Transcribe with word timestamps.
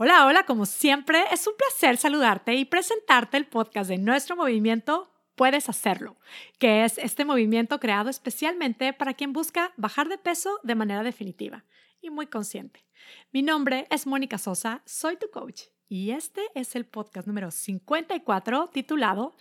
Hola, 0.00 0.26
hola, 0.26 0.44
como 0.44 0.64
siempre, 0.64 1.24
es 1.32 1.44
un 1.48 1.54
placer 1.56 1.96
saludarte 1.96 2.54
y 2.54 2.64
presentarte 2.64 3.36
el 3.36 3.48
podcast 3.48 3.90
de 3.90 3.98
nuestro 3.98 4.36
movimiento 4.36 5.10
Puedes 5.34 5.68
Hacerlo, 5.68 6.16
que 6.60 6.84
es 6.84 6.98
este 6.98 7.24
movimiento 7.24 7.80
creado 7.80 8.08
especialmente 8.08 8.92
para 8.92 9.14
quien 9.14 9.32
busca 9.32 9.72
bajar 9.76 10.08
de 10.08 10.16
peso 10.16 10.60
de 10.62 10.76
manera 10.76 11.02
definitiva 11.02 11.64
y 12.00 12.10
muy 12.10 12.28
consciente. 12.28 12.86
Mi 13.32 13.42
nombre 13.42 13.88
es 13.90 14.06
Mónica 14.06 14.38
Sosa, 14.38 14.82
soy 14.86 15.16
tu 15.16 15.28
coach 15.32 15.62
y 15.88 16.12
este 16.12 16.42
es 16.54 16.76
el 16.76 16.86
podcast 16.86 17.26
número 17.26 17.50
54 17.50 18.68
titulado 18.68 19.36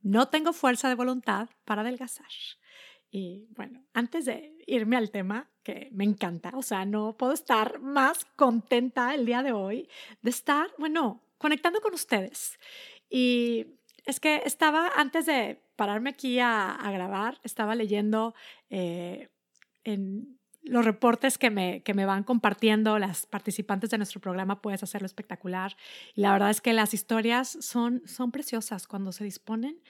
No 0.00 0.28
tengo 0.28 0.52
fuerza 0.52 0.88
de 0.88 0.94
voluntad 0.94 1.48
para 1.64 1.80
adelgazar. 1.80 2.30
Y 3.10 3.48
bueno, 3.56 3.82
antes 3.94 4.24
de 4.26 4.54
irme 4.66 4.96
al 4.96 5.10
tema, 5.10 5.48
que 5.62 5.88
me 5.92 6.04
encanta, 6.04 6.52
o 6.54 6.62
sea, 6.62 6.84
no 6.84 7.16
puedo 7.16 7.32
estar 7.32 7.80
más 7.80 8.24
contenta 8.36 9.14
el 9.14 9.24
día 9.24 9.42
de 9.42 9.52
hoy 9.52 9.88
de 10.22 10.30
estar, 10.30 10.68
bueno, 10.78 11.22
conectando 11.38 11.80
con 11.80 11.94
ustedes. 11.94 12.58
Y 13.08 13.66
es 14.04 14.20
que 14.20 14.42
estaba, 14.44 14.90
antes 14.96 15.26
de 15.26 15.60
pararme 15.76 16.10
aquí 16.10 16.38
a, 16.40 16.78
grabar, 16.92 17.38
estaba 17.44 17.74
leyendo 17.74 18.34
eh, 18.68 19.28
en 19.84 20.38
los 20.62 20.84
reportes 20.84 21.38
que 21.38 21.50
me, 21.50 21.82
que 21.82 21.94
me 21.94 22.04
van 22.04 22.24
compartiendo 22.24 22.98
las 22.98 23.26
participantes 23.26 23.90
de 23.90 23.96
nuestro 23.96 24.20
programa 24.20 24.60
Puedes 24.60 24.82
Hacerlo 24.82 25.06
Espectacular. 25.06 25.76
Y 26.14 26.20
la 26.20 26.32
verdad 26.32 26.50
es 26.50 26.60
que 26.60 26.72
las 26.72 26.92
historias 26.92 27.56
son, 27.60 28.02
son 28.06 28.32
preciosas 28.32 28.86
cuando 28.86 29.12
se 29.12 29.24
disponen 29.24 29.80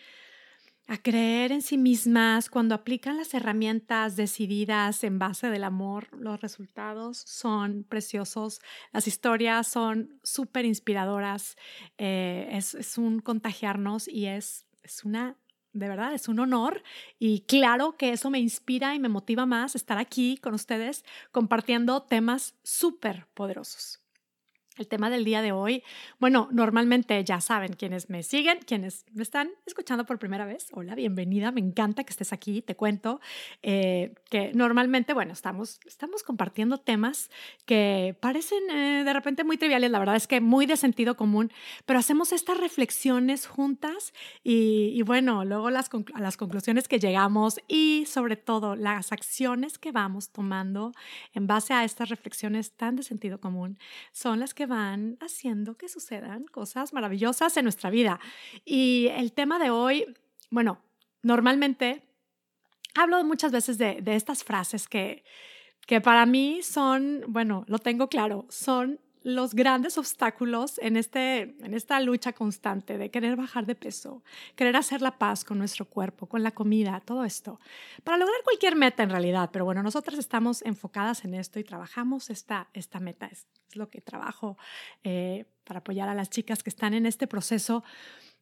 a 0.89 0.97
creer 0.97 1.53
en 1.53 1.61
sí 1.61 1.77
mismas, 1.77 2.49
cuando 2.49 2.75
aplican 2.75 3.19
las 3.19 3.35
herramientas 3.35 4.17
decididas 4.17 5.05
en 5.05 5.19
base 5.19 5.51
del 5.51 5.65
amor, 5.65 6.09
los 6.17 6.41
resultados 6.41 7.19
son 7.27 7.85
preciosos, 7.85 8.63
las 8.91 9.07
historias 9.07 9.69
son 9.69 10.19
súper 10.23 10.65
inspiradoras, 10.65 11.59
eh, 11.99 12.49
es, 12.53 12.75
es, 12.75 12.97
un 12.97 13.21
contagiarnos 13.21 14.09
y 14.09 14.27
es, 14.27 14.65
es 14.83 15.05
una, 15.05 15.37
de 15.75 15.89
verdad, 15.89 16.15
es 16.15 16.27
un 16.27 16.41
honor 16.41 16.83
y 17.19 17.41
claro 17.41 17.99
que 17.99 18.15
eso 18.15 18.31
me 18.31 18.39
inspira 18.39 18.95
y 18.95 18.99
me 18.99 19.11
motiva 19.11 19.45
más 19.45 19.77
estar 19.77 19.99
aquí 19.99 20.39
con 20.39 20.55
ustedes 20.55 21.05
compartiendo 21.33 22.03
temas 22.03 22.55
súper 22.63 23.27
poderosos. 23.35 24.01
El 24.79 24.87
tema 24.87 25.11
del 25.11 25.25
día 25.25 25.43
de 25.43 25.51
hoy, 25.51 25.83
bueno, 26.21 26.49
normalmente 26.53 27.23
ya 27.25 27.41
saben 27.41 27.73
quienes 27.73 28.11
me 28.11 28.23
siguen, 28.23 28.61
quienes 28.65 29.07
me 29.13 29.25
están 29.25 29.51
escuchando 29.67 30.07
por 30.07 30.21
primera 30.21 30.47
vez. 30.47 30.69
Hola, 30.73 30.95
bienvenida, 30.95 31.51
me 31.51 31.61
encanta 31.61 32.05
que 32.05 32.13
estés 32.13 32.33
aquí. 32.33 32.63
Te 32.63 32.77
cuento 32.77 33.21
eh, 33.63 34.15
que 34.31 34.53
normalmente, 34.55 35.15
bueno, 35.15 35.33
estamos, 35.33 35.81
estamos 35.85 36.23
compartiendo 36.23 36.79
temas 36.79 37.29
que 37.67 38.17
parecen 38.21 38.71
eh, 38.71 39.03
de 39.05 39.13
repente 39.13 39.43
muy 39.43 39.59
triviales, 39.59 39.91
la 39.91 39.99
verdad 39.99 40.15
es 40.15 40.29
que 40.29 40.41
muy 40.41 40.65
de 40.65 40.77
sentido 40.77 41.17
común, 41.17 41.51
pero 41.85 41.99
hacemos 41.99 42.31
estas 42.31 42.57
reflexiones 42.59 43.49
juntas 43.49 44.15
y, 44.45 44.93
y 44.95 45.03
bueno, 45.03 45.45
luego 45.45 45.71
las, 45.71 45.91
a 46.15 46.21
las 46.21 46.37
conclusiones 46.37 46.87
que 46.87 47.01
llegamos 47.01 47.61
y 47.67 48.05
sobre 48.07 48.37
todo 48.37 48.77
las 48.77 49.11
acciones 49.11 49.77
que 49.77 49.91
vamos 49.91 50.31
tomando 50.31 50.93
en 51.35 51.49
base 51.49 51.75
a 51.75 51.83
estas 51.83 52.11
reflexiones 52.11 52.77
tan 52.77 52.95
de 52.95 53.03
sentido 53.03 53.41
común 53.41 53.77
son 54.13 54.39
las 54.39 54.55
que 54.55 54.68
van 54.69 55.19
haciendo 55.21 55.77
que 55.77 55.89
sucedan 55.89 56.45
cosas 56.45 56.93
maravillosas 56.93 57.57
en 57.57 57.65
nuestra 57.65 57.91
vida. 57.91 58.21
Y 58.65 59.09
el 59.13 59.33
tema 59.33 59.59
de 59.59 59.71
hoy, 59.71 60.05
bueno, 60.51 60.81
normalmente 61.23 62.03
hablo 62.95 63.23
muchas 63.25 63.53
veces 63.53 63.79
de, 63.79 64.03
estas 64.07 64.45
frases 64.45 64.87
que, 64.87 65.25
que 65.87 66.01
para 66.01 66.27
mí 66.27 66.61
son, 66.63 67.25
bueno, 67.29 67.65
lo 67.67 67.79
tengo 67.79 68.09
claro, 68.09 68.47
son 68.51 69.01
los 69.23 69.55
grandes 69.55 69.99
obstáculos 69.99 70.79
en, 70.79 70.97
este, 70.97 71.55
en 71.61 71.75
esta 71.75 72.01
lucha 72.01 72.33
constante 72.33 72.99
de 72.99 73.11
querer 73.11 73.37
bajar 73.37 73.67
de 73.67 73.75
peso, 73.75 74.23
querer 74.57 74.77
hacer 74.77 75.03
la 75.03 75.19
paz 75.19 75.45
con 75.45 75.59
nuestro 75.59 75.85
cuerpo, 75.85 76.27
con 76.27 76.43
la 76.43 76.53
comida, 76.53 77.03
todo 77.05 77.25
esto, 77.25 77.61
para 78.05 78.17
lograr 78.17 78.41
cualquier 78.45 78.77
meta 78.77 79.03
en 79.03 79.11
realidad. 79.11 79.51
Pero 79.53 79.65
bueno, 79.65 79.83
nosotras 79.83 80.19
estamos 80.19 80.63
enfocadas 80.63 81.25
en 81.25 81.35
esto 81.35 81.59
y 81.59 81.65
trabajamos 81.65 82.31
esta, 82.31 82.69
esta 82.73 83.01
meta, 83.01 83.27
es, 83.27 83.47
lo 83.75 83.91
que 83.91 84.01
trabajo 84.01 84.57
eh, 85.05 85.45
para 85.65 85.81
apoyar 85.81 86.09
a 86.09 86.15
las 86.15 86.31
chicas 86.31 86.63
que 86.63 86.71
están 86.71 86.95
en 86.95 87.05
este 87.05 87.27
proceso. 87.27 87.85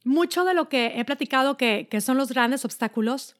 Mucho 0.05 0.45
de 0.45 0.55
lo 0.55 0.69
que 0.69 1.01
he 1.01 1.05
platicado 1.05 1.57
que, 1.57 1.89
que 1.91 2.01
son 2.01 2.17
los 2.17 2.31
grandes 2.31 2.65
obstáculos 2.65 3.35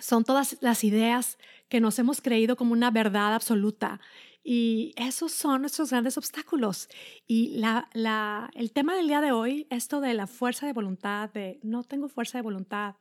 son 0.00 0.24
todas 0.24 0.56
las 0.60 0.82
ideas 0.82 1.38
que 1.68 1.80
nos 1.80 1.98
hemos 1.98 2.20
creído 2.20 2.56
como 2.56 2.72
una 2.72 2.90
verdad 2.90 3.34
absoluta 3.34 4.00
y 4.42 4.94
esos 4.96 5.32
son 5.32 5.62
nuestros 5.62 5.90
grandes 5.90 6.16
obstáculos. 6.16 6.88
Y 7.26 7.58
la, 7.58 7.88
la, 7.92 8.50
el 8.54 8.72
tema 8.72 8.96
del 8.96 9.08
día 9.08 9.20
de 9.20 9.32
hoy, 9.32 9.66
esto 9.70 10.00
de 10.00 10.14
la 10.14 10.26
fuerza 10.26 10.66
de 10.66 10.72
voluntad, 10.72 11.30
de 11.30 11.60
no 11.62 11.84
tengo 11.84 12.08
fuerza 12.08 12.38
de 12.38 12.42
voluntad, 12.42 12.94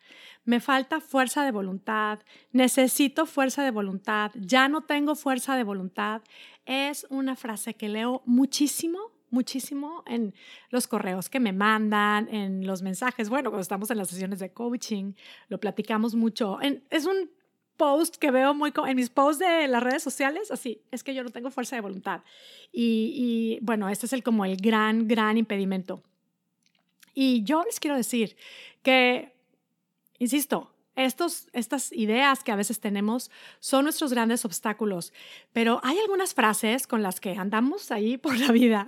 me 0.43 0.59
falta 0.59 0.99
fuerza 0.99 1.45
de 1.45 1.51
voluntad, 1.51 2.19
necesito 2.51 3.25
fuerza 3.25 3.63
de 3.63 3.71
voluntad, 3.71 4.31
ya 4.35 4.67
no 4.67 4.81
tengo 4.81 5.15
fuerza 5.15 5.55
de 5.55 5.63
voluntad, 5.63 6.21
es 6.65 7.07
una 7.09 7.35
frase 7.35 7.75
que 7.75 7.89
leo 7.89 8.21
muchísimo 8.25 8.99
muchísimo 9.31 10.03
en 10.07 10.33
los 10.69 10.87
correos 10.87 11.29
que 11.29 11.39
me 11.39 11.53
mandan, 11.53 12.27
en 12.33 12.65
los 12.65 12.81
mensajes. 12.81 13.29
Bueno, 13.29 13.51
cuando 13.51 13.61
estamos 13.61 13.91
en 13.91 13.97
las 13.99 14.09
sesiones 14.09 14.39
de 14.39 14.51
coaching, 14.51 15.13
lo 15.49 15.59
platicamos 15.59 16.15
mucho. 16.15 16.57
es 16.61 17.05
un 17.05 17.29
post 17.79 18.17
que 18.17 18.29
veo 18.29 18.53
muy 18.53 18.71
en 18.85 18.95
mis 18.95 19.09
posts 19.09 19.39
de 19.39 19.67
las 19.67 19.81
redes 19.81 20.03
sociales, 20.03 20.51
así, 20.51 20.83
es 20.91 21.03
que 21.03 21.15
yo 21.15 21.23
no 21.23 21.31
tengo 21.31 21.49
fuerza 21.49 21.75
de 21.75 21.81
voluntad. 21.81 22.21
Y, 22.71 23.57
bueno, 23.63 23.89
este 23.89 24.05
es 24.05 24.13
el 24.13 24.21
como 24.21 24.45
el 24.45 24.57
gran, 24.57 25.07
gran 25.07 25.37
impedimento. 25.37 26.03
Y 27.15 27.43
yo 27.43 27.63
les 27.63 27.79
quiero 27.79 27.95
decir 27.95 28.35
que, 28.83 29.33
insisto, 30.19 30.71
estos, 30.95 31.47
estas 31.53 31.91
ideas 31.93 32.43
que 32.43 32.51
a 32.51 32.57
veces 32.57 32.79
tenemos 32.79 33.31
son 33.59 33.85
nuestros 33.85 34.11
grandes 34.11 34.43
obstáculos, 34.45 35.13
pero 35.53 35.79
hay 35.81 35.97
algunas 35.97 36.33
frases 36.33 36.85
con 36.85 37.01
las 37.01 37.19
que 37.19 37.31
andamos 37.31 37.91
ahí 37.91 38.17
por 38.17 38.37
la 38.37 38.51
vida 38.51 38.87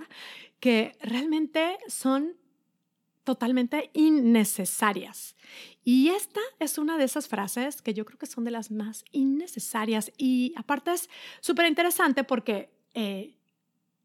que 0.60 0.92
realmente 1.00 1.78
son 1.88 2.36
totalmente 3.24 3.90
innecesarias. 3.94 5.34
Y 5.84 6.08
esta 6.10 6.40
es 6.60 6.78
una 6.78 6.96
de 6.96 7.04
esas 7.04 7.26
frases 7.26 7.82
que 7.82 7.94
yo 7.94 8.04
creo 8.04 8.18
que 8.18 8.26
son 8.26 8.44
de 8.44 8.50
las 8.52 8.70
más 8.70 9.04
innecesarias 9.10 10.12
y 10.16 10.54
aparte 10.56 10.92
es 10.92 11.10
súper 11.40 11.66
interesante 11.66 12.22
porque 12.22 12.70
eh, 12.94 13.34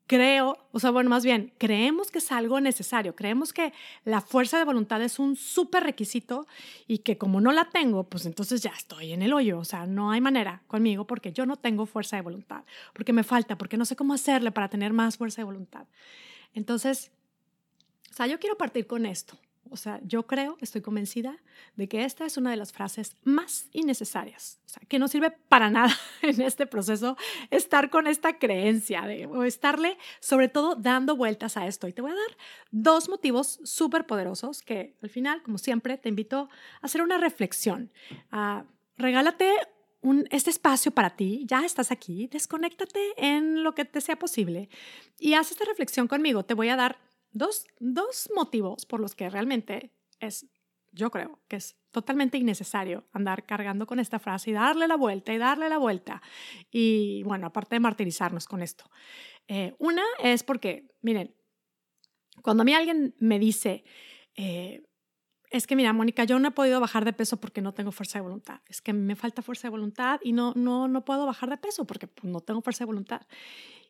creo, 0.08 0.58
o 0.72 0.80
sea, 0.80 0.90
bueno, 0.90 1.10
más 1.10 1.24
bien, 1.24 1.54
creemos 1.58 2.10
que 2.10 2.18
es 2.18 2.32
algo 2.32 2.60
necesario, 2.62 3.16
creemos 3.16 3.54
que 3.54 3.74
la 4.06 4.22
fuerza 4.22 4.58
de 4.58 4.64
voluntad 4.64 5.02
es 5.04 5.20
un 5.20 5.36
súper 5.36 5.84
requisito 5.84 6.48
y 6.88 7.00
que 7.00 7.18
como 7.18 7.42
no 7.42 7.52
la 7.52 7.70
tengo, 7.70 8.06
pues 8.06 8.26
entonces 8.26 8.62
ya 8.62 8.72
estoy 8.72 9.12
en 9.12 9.22
el 9.22 9.34
hoyo, 9.34 9.60
o 9.60 9.66
sea, 9.66 9.86
no 9.86 10.10
hay 10.10 10.22
manera 10.22 10.64
conmigo 10.68 11.06
porque 11.06 11.34
yo 11.34 11.46
no 11.46 11.58
tengo 11.58 11.86
fuerza 11.86 12.16
de 12.16 12.22
voluntad, 12.22 12.64
porque 12.94 13.14
me 13.14 13.24
falta, 13.24 13.58
porque 13.58 13.78
no 13.78 13.86
sé 13.86 13.96
cómo 13.96 14.14
hacerle 14.14 14.52
para 14.52 14.70
tener 14.70 14.94
más 14.94 15.18
fuerza 15.18 15.42
de 15.42 15.46
voluntad. 15.46 15.86
Entonces, 16.54 17.12
o 18.10 18.16
sea, 18.16 18.28
yo 18.28 18.40
quiero 18.40 18.58
partir 18.58 18.88
con 18.88 19.06
esto. 19.06 19.38
O 19.72 19.78
sea, 19.78 20.00
yo 20.04 20.28
creo, 20.28 20.58
estoy 20.62 20.82
convencida 20.82 21.38
de 21.76 21.88
que 21.88 22.04
esta 22.04 22.26
es 22.26 22.38
una 22.38 22.52
de 22.52 22.58
las 22.58 22.72
frases 22.72 23.16
más 23.24 23.70
innecesarias, 23.72 24.60
o 24.66 24.70
sea, 24.70 24.84
que 24.88 25.00
no 25.00 25.08
sirve 25.08 25.32
para 25.32 25.70
nada 25.70 25.96
en 26.22 26.42
este 26.42 26.66
proceso 26.66 27.18
estar 27.52 27.90
con 27.90 28.08
esta 28.08 28.38
creencia 28.40 29.04
o 29.30 29.44
estarle 29.44 29.98
sobre 30.20 30.50
todo 30.50 30.76
dando 30.76 31.16
vueltas 31.16 31.58
a 31.58 31.68
esto. 31.68 31.88
Y 31.88 31.94
te 31.94 32.02
voy 32.02 32.12
a 32.12 32.16
dar 32.16 32.38
dos 32.72 33.10
motivos 33.10 33.60
súper 33.64 34.06
poderosos 34.06 34.62
que 34.62 34.98
al 35.02 35.10
final, 35.10 35.44
como 35.44 35.58
siempre, 35.58 35.98
te 35.98 36.10
invito 36.10 36.50
a 36.82 36.86
hacer 36.86 37.02
una 37.02 37.18
reflexión. 37.18 37.92
Uh, 38.32 38.64
regálate 38.98 39.52
un, 40.02 40.28
este 40.32 40.50
espacio 40.50 40.92
para 40.92 41.16
ti, 41.16 41.46
ya 41.48 41.66
estás 41.66 41.92
aquí, 41.92 42.28
desconéctate 42.28 43.14
en 43.18 43.64
lo 43.64 43.74
que 43.74 43.86
te 43.86 44.02
sea 44.02 44.18
posible 44.18 44.70
y 45.20 45.34
haz 45.34 45.52
esta 45.52 45.66
reflexión 45.66 46.08
conmigo. 46.08 46.44
Te 46.44 46.54
voy 46.54 46.70
a 46.70 46.76
dar 46.76 47.00
dos, 47.38 47.66
dos 47.80 48.30
motivos 48.36 48.86
por 48.86 49.00
los 49.00 49.16
que 49.16 49.30
realmente 49.30 49.94
es, 50.20 50.48
yo 50.92 51.12
creo 51.12 51.40
que 51.48 51.58
es 51.58 51.78
totalmente 51.92 52.38
innecesario 52.38 53.06
andar 53.14 53.46
cargando 53.46 53.88
con 53.88 54.00
esta 54.00 54.20
frase 54.20 54.50
y 54.50 54.54
darle 54.54 54.88
la 54.88 54.96
vuelta 54.96 55.34
y 55.34 55.38
darle 55.38 55.70
la 55.70 55.78
vuelta. 55.78 56.22
Y 56.72 57.24
bueno, 57.24 57.48
aparte 57.48 57.76
de 57.76 57.80
martirizarnos 57.80 58.48
con 58.48 58.62
esto. 58.62 58.90
Eh, 59.48 59.76
una 59.80 60.04
es 60.22 60.44
porque, 60.44 60.90
miren, 61.02 61.36
cuando 62.42 62.62
a 62.62 62.66
mí 62.66 62.74
alguien 62.74 63.16
me 63.20 63.40
dice, 63.40 63.84
eh, 64.36 64.84
es 65.50 65.66
que 65.66 65.76
mira, 65.76 65.94
Mónica, 65.94 66.26
yo 66.26 66.40
no 66.40 66.50
he 66.50 66.52
podido 66.52 66.80
bajar 66.80 67.06
de 67.06 67.14
peso 67.14 67.40
porque 67.40 67.62
no 67.62 67.74
tengo 67.74 67.92
fuerza 67.92 68.20
de 68.20 68.24
voluntad. 68.24 68.62
Es 68.68 68.82
que 68.82 68.94
me 68.94 69.16
falta 69.16 69.42
fuerza 69.42 69.68
de 69.68 69.72
voluntad 69.72 70.20
y 70.22 70.34
no, 70.34 70.54
no, 70.56 70.88
no 70.88 71.06
puedo 71.06 71.26
bajar 71.26 71.50
de 71.50 71.58
peso 71.58 71.86
porque 71.86 72.08
pues, 72.08 72.26
no 72.32 72.42
tengo 72.42 72.62
fuerza 72.62 72.84
de 72.84 72.88
voluntad. 72.88 73.22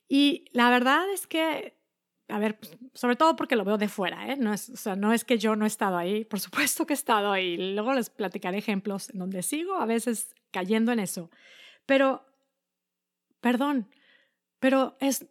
Y 0.08 0.46
la 0.52 0.70
verdad 0.70 1.10
es 1.12 1.26
que 1.28 1.78
a 2.30 2.40
ver, 2.40 2.60
pues, 2.60 2.78
sobre 2.94 3.16
todo 3.16 3.36
porque 3.36 3.56
lo 3.56 3.64
veo 3.64 3.78
de 3.78 3.88
fuera, 3.88 4.32
¿eh? 4.32 4.38
No 4.38 4.54
es, 4.54 4.70
o 4.70 4.78
sea, 4.78 4.96
no 4.96 5.14
es 5.14 5.24
que 5.24 5.38
yo 5.38 5.56
no 5.56 5.66
he 5.66 5.68
estado 5.68 5.98
ahí, 5.98 6.26
por 6.26 6.40
supuesto 6.40 6.86
que 6.86 6.94
he 6.94 6.96
estado 6.96 7.32
ahí. 7.32 7.74
Luego 7.74 7.94
les 7.94 8.10
platicaré 8.10 8.58
ejemplos 8.58 9.10
en 9.10 9.20
donde 9.20 9.44
sigo 9.44 9.76
a 9.76 9.86
veces 9.86 10.36
cayendo 10.52 10.92
en 10.92 11.00
eso. 11.00 11.30
Pero, 11.86 12.26
perdón, 13.40 13.90
pero 14.60 14.98
es 15.00 15.26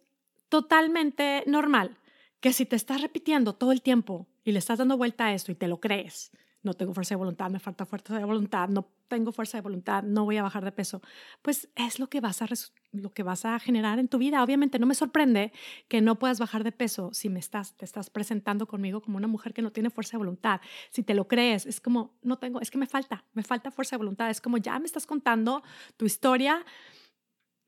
totalmente 0.49 1.43
normal 1.45 1.97
que 2.39 2.53
si 2.53 2.65
te 2.65 2.75
estás 2.75 3.01
repitiendo 3.01 3.53
todo 3.53 3.71
el 3.71 3.81
tiempo 3.81 4.27
y 4.43 4.51
le 4.51 4.59
estás 4.59 4.79
dando 4.79 4.97
vuelta 4.97 5.25
a 5.25 5.33
esto 5.33 5.51
y 5.51 5.55
te 5.55 5.67
lo 5.67 5.79
crees, 5.79 6.31
no 6.63 6.73
tengo 6.73 6.93
fuerza 6.93 7.15
de 7.15 7.17
voluntad, 7.17 7.49
me 7.49 7.59
falta 7.59 7.85
fuerza 7.85 8.17
de 8.17 8.25
voluntad, 8.25 8.69
no 8.69 8.89
tengo 9.07 9.31
fuerza 9.31 9.57
de 9.57 9.61
voluntad, 9.61 10.03
no 10.03 10.25
voy 10.25 10.37
a 10.37 10.43
bajar 10.43 10.65
de 10.65 10.71
peso, 10.71 11.01
pues 11.41 11.69
es 11.75 11.99
lo 11.99 12.09
que 12.09 12.19
vas 12.19 12.41
a, 12.41 12.47
lo 12.91 13.11
que 13.11 13.23
vas 13.23 13.45
a 13.45 13.57
generar 13.59 13.99
en 13.99 14.07
tu 14.07 14.17
vida. 14.17 14.43
Obviamente 14.43 14.79
no 14.79 14.85
me 14.85 14.95
sorprende 14.95 15.53
que 15.87 16.01
no 16.01 16.19
puedas 16.19 16.39
bajar 16.39 16.63
de 16.63 16.71
peso 16.71 17.11
si 17.13 17.29
me 17.29 17.39
estás, 17.39 17.75
te 17.77 17.85
estás 17.85 18.09
presentando 18.09 18.67
conmigo 18.67 19.01
como 19.01 19.17
una 19.17 19.27
mujer 19.27 19.53
que 19.53 19.61
no 19.61 19.71
tiene 19.71 19.89
fuerza 19.89 20.13
de 20.13 20.17
voluntad. 20.19 20.61
Si 20.89 21.03
te 21.03 21.13
lo 21.13 21.27
crees, 21.27 21.65
es 21.65 21.79
como, 21.79 22.17
no 22.21 22.37
tengo, 22.37 22.59
es 22.59 22.71
que 22.71 22.77
me 22.77 22.87
falta, 22.87 23.23
me 23.33 23.43
falta 23.43 23.71
fuerza 23.71 23.95
de 23.95 23.99
voluntad. 23.99 24.29
Es 24.29 24.41
como, 24.41 24.57
ya 24.57 24.77
me 24.79 24.85
estás 24.85 25.05
contando 25.05 25.63
tu 25.95 26.05
historia 26.05 26.65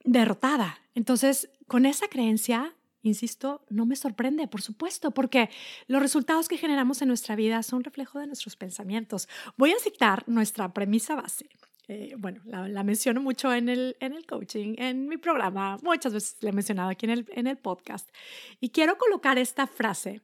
derrotada. 0.03 0.79
Entonces, 0.95 1.49
con 1.67 1.85
esa 1.85 2.07
creencia, 2.07 2.75
Insisto, 3.01 3.65
no 3.69 3.85
me 3.85 3.95
sorprende, 3.95 4.47
por 4.47 4.61
supuesto, 4.61 5.11
porque 5.11 5.49
los 5.87 6.01
resultados 6.01 6.49
que 6.49 6.57
generamos 6.57 7.01
en 7.01 7.07
nuestra 7.07 7.35
vida 7.35 7.63
son 7.63 7.83
reflejo 7.83 8.19
de 8.19 8.27
nuestros 8.27 8.57
pensamientos. 8.57 9.29
Voy 9.57 9.71
a 9.71 9.79
citar 9.79 10.23
nuestra 10.27 10.73
premisa 10.73 11.15
base. 11.15 11.49
Eh, 11.87 12.13
bueno, 12.17 12.41
la, 12.45 12.83
menciono 12.83 13.19
mucho 13.19 13.51
en 13.53 13.67
el, 13.67 13.97
en 13.99 14.13
el 14.13 14.25
coaching, 14.27 14.75
en 14.77 15.07
mi 15.07 15.17
programa, 15.17 15.77
muchas 15.81 16.13
veces 16.13 16.37
la 16.41 16.49
he 16.49 16.53
mencionado 16.53 16.89
aquí 16.89 17.05
en 17.05 17.11
el, 17.11 17.25
en 17.29 17.47
el 17.47 17.57
podcast. 17.57 18.09
Y 18.59 18.69
quiero 18.69 18.97
colocar 18.97 19.39
esta 19.39 19.65
frase. 19.65 20.21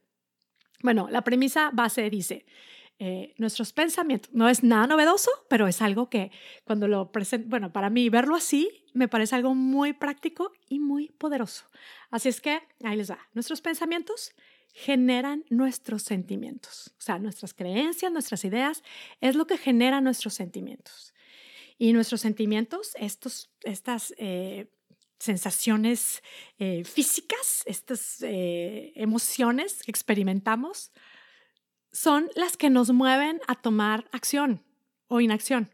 Bueno, 0.82 1.08
la 1.10 1.22
premisa 1.22 1.70
base 1.72 2.08
dice, 2.08 2.46
eh, 2.98 3.34
nuestros 3.36 3.74
pensamientos. 3.74 4.32
No 4.32 4.48
es 4.48 4.62
nada 4.62 4.86
novedoso, 4.86 5.30
pero 5.50 5.66
es 5.66 5.82
algo 5.82 6.08
que 6.08 6.30
cuando 6.64 6.88
lo 6.88 7.12
presento, 7.12 7.46
bueno, 7.46 7.70
para 7.70 7.90
mí 7.90 8.08
verlo 8.08 8.34
así 8.34 8.70
me 8.94 9.06
parece 9.06 9.34
algo 9.34 9.54
muy 9.54 9.92
práctico 9.92 10.50
y 10.66 10.78
muy 10.78 11.08
poderoso. 11.10 11.66
Así 12.10 12.30
es 12.30 12.40
que 12.40 12.62
ahí 12.82 12.96
les 12.96 13.10
va. 13.10 13.18
Nuestros 13.34 13.60
pensamientos 13.60 14.32
generan 14.72 15.44
nuestros 15.50 16.04
sentimientos. 16.04 16.94
O 16.98 17.02
sea, 17.02 17.18
nuestras 17.18 17.52
creencias, 17.52 18.10
nuestras 18.10 18.46
ideas, 18.46 18.82
es 19.20 19.34
lo 19.34 19.46
que 19.46 19.58
genera 19.58 20.00
nuestros 20.00 20.32
sentimientos. 20.32 21.12
Y 21.76 21.92
nuestros 21.92 22.22
sentimientos, 22.22 22.92
estos, 22.98 23.50
estas 23.62 24.14
eh, 24.16 24.70
sensaciones 25.18 26.22
eh, 26.58 26.82
físicas, 26.84 27.62
estas 27.66 28.22
emociones 28.22 29.82
que 29.82 29.90
experimentamos, 29.90 30.92
son 31.96 32.28
las 32.34 32.58
que 32.58 32.68
nos 32.68 32.90
mueven 32.90 33.40
a 33.46 33.54
tomar 33.54 34.04
acción 34.12 34.62
o 35.08 35.22
inacción. 35.22 35.70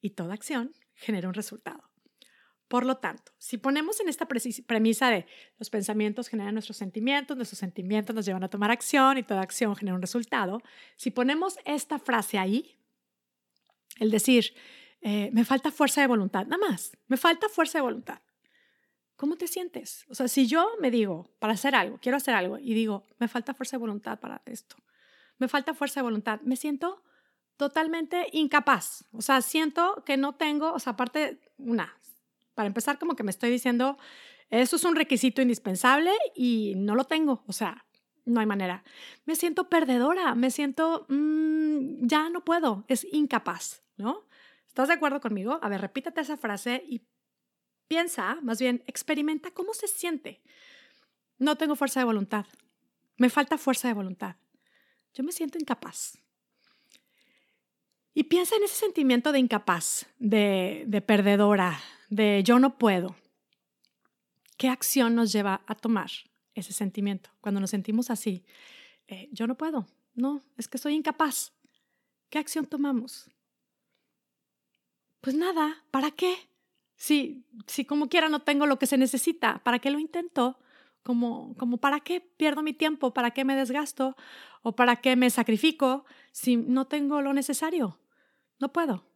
Y 0.00 0.10
toda 0.10 0.34
acción 0.34 0.72
genera 0.94 1.26
un 1.26 1.34
resultado. 1.34 1.82
Por 2.68 2.86
lo 2.86 2.98
tanto, 2.98 3.32
si 3.38 3.58
ponemos 3.58 3.98
en 3.98 4.08
esta 4.08 4.28
premisa 4.28 5.10
de 5.10 5.26
los 5.58 5.68
pensamientos 5.68 6.28
generan 6.28 6.54
nuestros 6.54 6.76
sentimientos, 6.76 7.36
nuestros 7.36 7.58
sentimientos 7.58 8.14
nos 8.14 8.24
llevan 8.24 8.44
a 8.44 8.48
tomar 8.48 8.70
acción 8.70 9.18
y 9.18 9.24
toda 9.24 9.40
acción 9.40 9.74
genera 9.74 9.96
un 9.96 10.00
resultado, 10.00 10.62
si 10.96 11.10
ponemos 11.10 11.58
esta 11.64 11.98
frase 11.98 12.38
ahí, 12.38 12.78
el 13.98 14.12
decir, 14.12 14.54
eh, 15.00 15.30
me 15.32 15.44
falta 15.44 15.72
fuerza 15.72 16.02
de 16.02 16.06
voluntad, 16.06 16.46
nada 16.46 16.68
más, 16.68 16.96
me 17.08 17.16
falta 17.16 17.48
fuerza 17.48 17.78
de 17.78 17.82
voluntad. 17.82 18.20
¿Cómo 19.16 19.34
te 19.34 19.48
sientes? 19.48 20.06
O 20.08 20.14
sea, 20.14 20.28
si 20.28 20.46
yo 20.46 20.70
me 20.80 20.92
digo, 20.92 21.32
para 21.40 21.54
hacer 21.54 21.74
algo, 21.74 21.98
quiero 22.00 22.16
hacer 22.16 22.36
algo, 22.36 22.58
y 22.58 22.74
digo, 22.74 23.08
me 23.18 23.26
falta 23.26 23.54
fuerza 23.54 23.76
de 23.76 23.80
voluntad 23.80 24.20
para 24.20 24.40
esto, 24.46 24.76
me 25.38 25.48
falta 25.48 25.74
fuerza 25.74 26.00
de 26.00 26.04
voluntad, 26.04 26.40
me 26.42 26.56
siento 26.56 27.02
totalmente 27.56 28.28
incapaz. 28.32 29.04
O 29.12 29.22
sea, 29.22 29.42
siento 29.42 30.02
que 30.04 30.16
no 30.16 30.34
tengo, 30.34 30.72
o 30.72 30.78
sea, 30.78 30.92
aparte, 30.92 31.40
una, 31.56 31.98
para 32.54 32.66
empezar, 32.66 32.98
como 32.98 33.16
que 33.16 33.24
me 33.24 33.30
estoy 33.30 33.50
diciendo, 33.50 33.98
eso 34.50 34.76
es 34.76 34.84
un 34.84 34.96
requisito 34.96 35.42
indispensable 35.42 36.12
y 36.34 36.74
no 36.76 36.94
lo 36.94 37.04
tengo. 37.04 37.44
O 37.46 37.52
sea, 37.52 37.84
no 38.24 38.40
hay 38.40 38.46
manera. 38.46 38.84
Me 39.26 39.36
siento 39.36 39.68
perdedora, 39.68 40.34
me 40.34 40.50
siento, 40.50 41.06
mm, 41.08 42.06
ya 42.06 42.30
no 42.30 42.44
puedo, 42.44 42.84
es 42.88 43.06
incapaz, 43.12 43.82
¿no? 43.96 44.26
¿Estás 44.66 44.88
de 44.88 44.94
acuerdo 44.94 45.20
conmigo? 45.20 45.58
A 45.62 45.68
ver, 45.68 45.80
repítate 45.80 46.20
esa 46.20 46.36
frase 46.36 46.84
y 46.86 47.06
piensa, 47.88 48.38
más 48.42 48.60
bien, 48.60 48.84
experimenta 48.86 49.50
cómo 49.50 49.74
se 49.74 49.88
siente. 49.88 50.42
No 51.38 51.56
tengo 51.56 51.74
fuerza 51.74 52.00
de 52.00 52.06
voluntad. 52.06 52.46
Me 53.16 53.30
falta 53.30 53.58
fuerza 53.58 53.88
de 53.88 53.94
voluntad 53.94 54.36
yo 55.14 55.24
me 55.24 55.32
siento 55.32 55.58
incapaz. 55.58 56.18
Y 58.14 58.24
piensa 58.24 58.56
en 58.56 58.64
ese 58.64 58.74
sentimiento 58.74 59.30
de 59.32 59.38
incapaz, 59.38 60.06
de, 60.18 60.84
de 60.86 61.00
perdedora, 61.00 61.80
de 62.10 62.42
yo 62.42 62.58
no 62.58 62.78
puedo. 62.78 63.14
¿Qué 64.56 64.68
acción 64.68 65.14
nos 65.14 65.32
lleva 65.32 65.62
a 65.66 65.74
tomar 65.74 66.10
ese 66.54 66.72
sentimiento? 66.72 67.30
Cuando 67.40 67.60
nos 67.60 67.70
sentimos 67.70 68.10
así, 68.10 68.44
eh, 69.06 69.28
yo 69.30 69.46
no 69.46 69.56
puedo, 69.56 69.86
no, 70.14 70.42
es 70.56 70.66
que 70.66 70.78
soy 70.78 70.94
incapaz. 70.94 71.52
¿Qué 72.28 72.38
acción 72.38 72.66
tomamos? 72.66 73.30
Pues 75.20 75.36
nada, 75.36 75.84
¿para 75.90 76.10
qué? 76.10 76.34
Si, 76.96 77.44
si 77.66 77.84
como 77.84 78.08
quiera 78.08 78.28
no 78.28 78.42
tengo 78.42 78.66
lo 78.66 78.78
que 78.78 78.86
se 78.86 78.98
necesita, 78.98 79.62
¿para 79.62 79.78
qué 79.78 79.90
lo 79.90 79.98
intento? 79.98 80.58
Como, 81.02 81.54
como 81.56 81.78
¿para 81.78 82.00
qué 82.00 82.20
pierdo 82.20 82.62
mi 82.62 82.72
tiempo? 82.72 83.14
¿Para 83.14 83.30
qué 83.30 83.44
me 83.44 83.56
desgasto? 83.56 84.16
¿O 84.62 84.76
para 84.76 84.96
qué 84.96 85.16
me 85.16 85.30
sacrifico 85.30 86.04
si 86.32 86.56
no 86.56 86.86
tengo 86.86 87.22
lo 87.22 87.32
necesario? 87.32 87.98
No 88.58 88.72
puedo. 88.72 89.06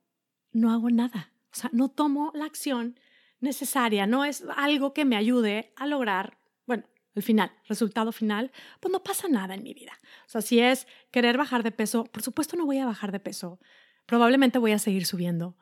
No 0.52 0.73
hago 0.73 0.90
nada. 0.90 1.32
O 1.52 1.55
sea, 1.55 1.70
no 1.73 1.88
tomo 1.90 2.31
la 2.34 2.44
acción 2.44 2.99
necesaria. 3.40 4.06
No 4.06 4.25
es 4.25 4.44
algo 4.56 4.94
que 4.94 5.05
me 5.05 5.17
ayude 5.17 5.73
a 5.76 5.87
lograr, 5.87 6.38
bueno, 6.67 6.84
el 7.14 7.23
final, 7.23 7.52
resultado 7.67 8.12
final, 8.12 8.52
pues 8.81 8.90
no 8.90 9.02
pasa 9.02 9.29
nada 9.29 9.55
en 9.55 9.62
mi 9.62 9.75
vida. 9.75 9.93
O 10.26 10.31
sea, 10.31 10.40
si 10.40 10.61
es 10.61 10.87
querer 11.11 11.37
bajar 11.37 11.62
de 11.62 11.73
peso, 11.73 12.05
por 12.05 12.23
supuesto 12.23 12.56
no 12.56 12.64
voy 12.64 12.79
a 12.79 12.87
bajar 12.87 13.12
de 13.12 13.20
peso. 13.20 13.61
Probablemente 14.06 14.58
voy 14.58 14.73
a 14.73 14.79
seguir 14.79 15.05
subiendo. 15.05 15.56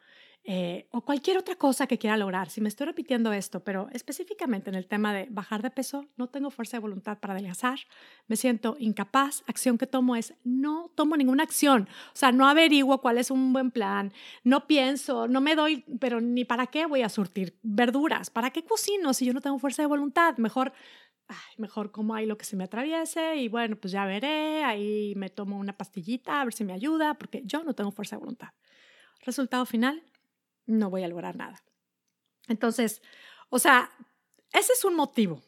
Eh, 0.45 0.89
o 0.91 1.03
cualquier 1.03 1.37
otra 1.37 1.55
cosa 1.55 1.87
que 1.87 1.99
quiera 1.99 2.17
lograr. 2.17 2.49
Si 2.49 2.63
me 2.63 2.69
estoy 2.71 2.87
repitiendo 2.87 3.31
esto, 3.33 3.63
pero 3.63 3.89
específicamente 3.93 4.71
en 4.71 4.75
el 4.75 4.87
tema 4.87 5.13
de 5.13 5.27
bajar 5.31 5.61
de 5.61 5.71
peso, 5.71 6.07
no 6.17 6.29
tengo 6.29 6.51
fuerza 6.51 6.79
de 6.79 6.81
voluntad 6.81 7.19
para 7.19 7.35
adelgazar, 7.35 7.79
me 8.27 8.37
siento 8.37 8.75
incapaz, 8.79 9.43
acción 9.47 9.77
que 9.77 9.87
tomo 9.87 10.17
es 10.17 10.35
no 10.43 10.91
tomo 10.95 11.17
ninguna 11.17 11.43
acción, 11.43 11.89
o 12.15 12.17
sea, 12.17 12.33
no 12.33 12.49
averiguo 12.49 13.03
cuál 13.03 13.19
es 13.19 13.31
un 13.31 13.53
buen 13.53 13.71
plan, 13.71 14.15
no 14.43 14.67
pienso, 14.67 15.29
no 15.29 15.43
me 15.43 15.55
doy, 15.55 15.85
pero 16.01 16.23
ni 16.23 16.47
para 16.47 16.69
qué 16.69 16.87
voy 16.87 17.03
a 17.03 17.11
surtir 17.11 17.59
verduras, 17.63 18.31
para 18.31 18.51
qué 18.51 18.65
cocino 18.65 19.13
si 19.13 19.27
yo 19.27 19.35
no 19.35 19.43
tengo 19.43 19.59
fuerza 19.59 19.83
de 19.83 19.89
voluntad, 19.89 20.39
mejor 20.39 20.73
mejor 21.59 21.93
como 21.93 22.15
ahí 22.15 22.27
lo 22.27 22.37
que 22.37 22.45
se 22.45 22.57
me 22.57 22.65
atraviese 22.65 23.37
y 23.37 23.49
bueno, 23.49 23.77
pues 23.77 23.93
ya 23.93 24.05
veré, 24.05 24.65
ahí 24.65 25.14
me 25.17 25.31
tomo 25.31 25.59
una 25.59 25.76
pastillita 25.76 26.41
a 26.41 26.45
ver 26.45 26.53
si 26.55 26.64
me 26.64 26.73
ayuda, 26.73 27.14
porque 27.14 27.43
yo 27.45 27.62
no 27.62 27.75
tengo 27.75 27.93
fuerza 27.93 28.17
de 28.17 28.21
voluntad. 28.21 28.49
Resultado 29.25 29.67
final, 29.67 30.03
no 30.71 30.91
voy 30.91 31.03
a 31.05 31.09
lograr 31.09 31.37
nada. 31.37 31.62
Entonces, 32.49 33.03
o 33.49 33.59
sea, 33.59 33.91
ese 34.53 34.73
es 34.73 34.85
un 34.85 34.95
motivo. 34.95 35.43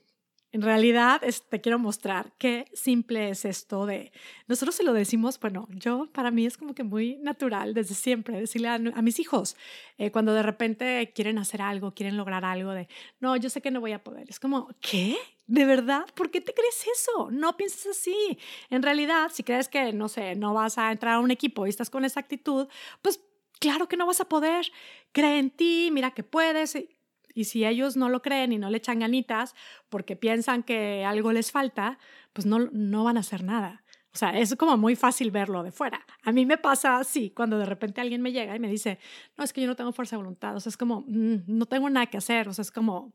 En 0.53 0.61
realidad, 0.61 1.23
te 1.49 1.63
quiero 1.63 1.79
mostrar 1.79 2.35
qué 2.37 2.67
simple 2.75 3.31
es 3.31 3.47
esto 3.47 3.87
de, 3.87 4.13
nosotros 4.47 4.75
se 4.75 4.83
lo 4.83 4.93
decimos, 4.93 5.41
bueno, 5.41 5.67
yo 5.71 6.11
para 6.13 6.31
mí 6.31 6.45
es 6.45 6.59
como 6.59 6.75
que 6.75 6.85
muy 6.85 7.17
natural 7.17 7.73
desde 7.73 7.95
siempre 7.95 8.39
decirle 8.39 8.69
a, 8.69 8.79
mis 8.79 9.19
hijos, 9.19 9.57
eh, 9.97 10.11
cuando 10.11 10.35
de 10.35 10.43
repente 10.43 11.11
quieren 11.15 11.39
hacer 11.39 11.63
algo, 11.63 11.95
quieren 11.95 12.19
lograr 12.19 12.45
algo 12.45 12.73
de, 12.73 12.87
no, 13.19 13.35
yo 13.37 13.49
sé 13.49 13.63
que 13.63 13.71
no 13.71 13.81
voy 13.81 13.93
a 13.93 14.05
poder. 14.05 14.29
Es 14.29 14.39
como, 14.39 14.69
¿qué? 14.83 15.17
¿De 15.47 15.65
verdad? 15.65 16.05
¿Por 16.15 16.31
qué 16.31 16.43
te 16.43 16.53
crees 16.53 16.85
eso? 16.99 17.31
No 17.31 17.57
pienses 17.57 17.87
así. 17.87 18.39
En 18.69 18.83
realidad, 18.83 19.31
si 19.33 19.45
crees 19.45 19.69
que, 19.69 19.95
no 19.95 20.11
sé, 20.11 20.35
no 20.35 20.53
vas 20.53 20.77
a 20.77 20.93
entrar 20.93 21.15
a 21.15 21.21
un 21.21 21.31
equipo 21.31 21.67
y 21.67 21.71
estás 21.71 21.89
con 21.89 22.05
esa 22.05 22.21
actitud, 22.21 22.69
pues 23.01 23.23
claro 23.63 23.87
que 23.87 23.97
no 23.97 24.07
vas 24.07 24.21
a 24.21 24.29
poder, 24.29 24.67
cree 25.13 25.39
en 25.39 25.51
ti, 25.51 25.91
mira 25.93 26.11
que 26.11 26.25
puedes. 26.25 26.77
Y 27.33 27.45
si 27.45 27.65
ellos 27.65 27.97
no 27.97 28.09
lo 28.09 28.21
creen 28.21 28.53
y 28.53 28.59
no 28.59 28.69
le 28.69 28.79
echan 28.79 28.99
ganitas 28.99 29.55
porque 29.89 30.17
piensan 30.17 30.65
que 30.65 31.05
algo 31.05 31.33
les 31.33 31.53
falta, 31.53 31.99
pues 32.33 32.45
no, 32.45 32.59
no 32.73 33.05
van 33.05 33.17
a 33.17 33.21
hacer 33.21 33.45
nada. 33.45 33.85
O 34.13 34.19
sea, 34.19 34.37
es 34.37 34.57
como 34.57 34.77
muy 34.77 34.97
fácil 34.97 35.31
verlo 35.31 35.63
de 35.63 35.71
fuera. 35.71 36.05
A 36.25 36.33
mí 36.33 36.45
me 36.45 36.59
pasa 36.59 36.99
así, 36.99 37.31
cuando 37.31 37.57
de 37.57 37.65
repente 37.65 38.01
alguien 38.01 38.21
me 38.21 38.33
llega 38.33 38.55
y 38.57 38.59
me 38.59 38.69
dice, 38.69 38.99
no, 39.39 39.45
es 39.45 39.53
que 39.53 39.61
yo 39.61 39.69
no 39.69 39.77
tengo 39.77 39.93
fuerza 39.93 40.17
de 40.17 40.23
voluntad. 40.23 40.57
O 40.57 40.61
sea, 40.61 40.69
es 40.69 40.77
como, 40.77 41.05
mm, 41.07 41.45
no 41.47 41.67
tengo 41.67 41.89
nada 41.89 42.07
que 42.07 42.19
hacer. 42.19 42.49
O 42.49 42.53
sea, 42.53 42.63
es 42.63 42.73
como 42.73 43.15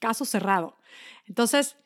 caso 0.00 0.26
cerrado. 0.26 0.76
Entonces, 1.26 1.76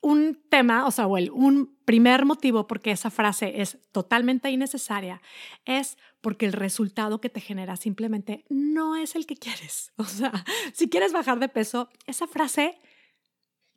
un 0.00 0.42
tema, 0.48 0.86
o 0.86 0.90
sea, 0.90 1.06
o 1.06 1.18
un 1.34 1.78
primer 1.84 2.24
motivo 2.24 2.66
porque 2.66 2.90
esa 2.90 3.10
frase 3.10 3.60
es 3.60 3.78
totalmente 3.92 4.50
innecesaria 4.50 5.20
es 5.64 5.98
porque 6.20 6.46
el 6.46 6.52
resultado 6.52 7.20
que 7.20 7.30
te 7.30 7.40
genera 7.40 7.76
simplemente 7.76 8.44
no 8.48 8.96
es 8.96 9.14
el 9.14 9.26
que 9.26 9.36
quieres. 9.36 9.92
O 9.98 10.04
sea, 10.04 10.44
si 10.72 10.88
quieres 10.88 11.12
bajar 11.12 11.38
de 11.38 11.48
peso, 11.48 11.88
esa 12.06 12.26
frase 12.26 12.78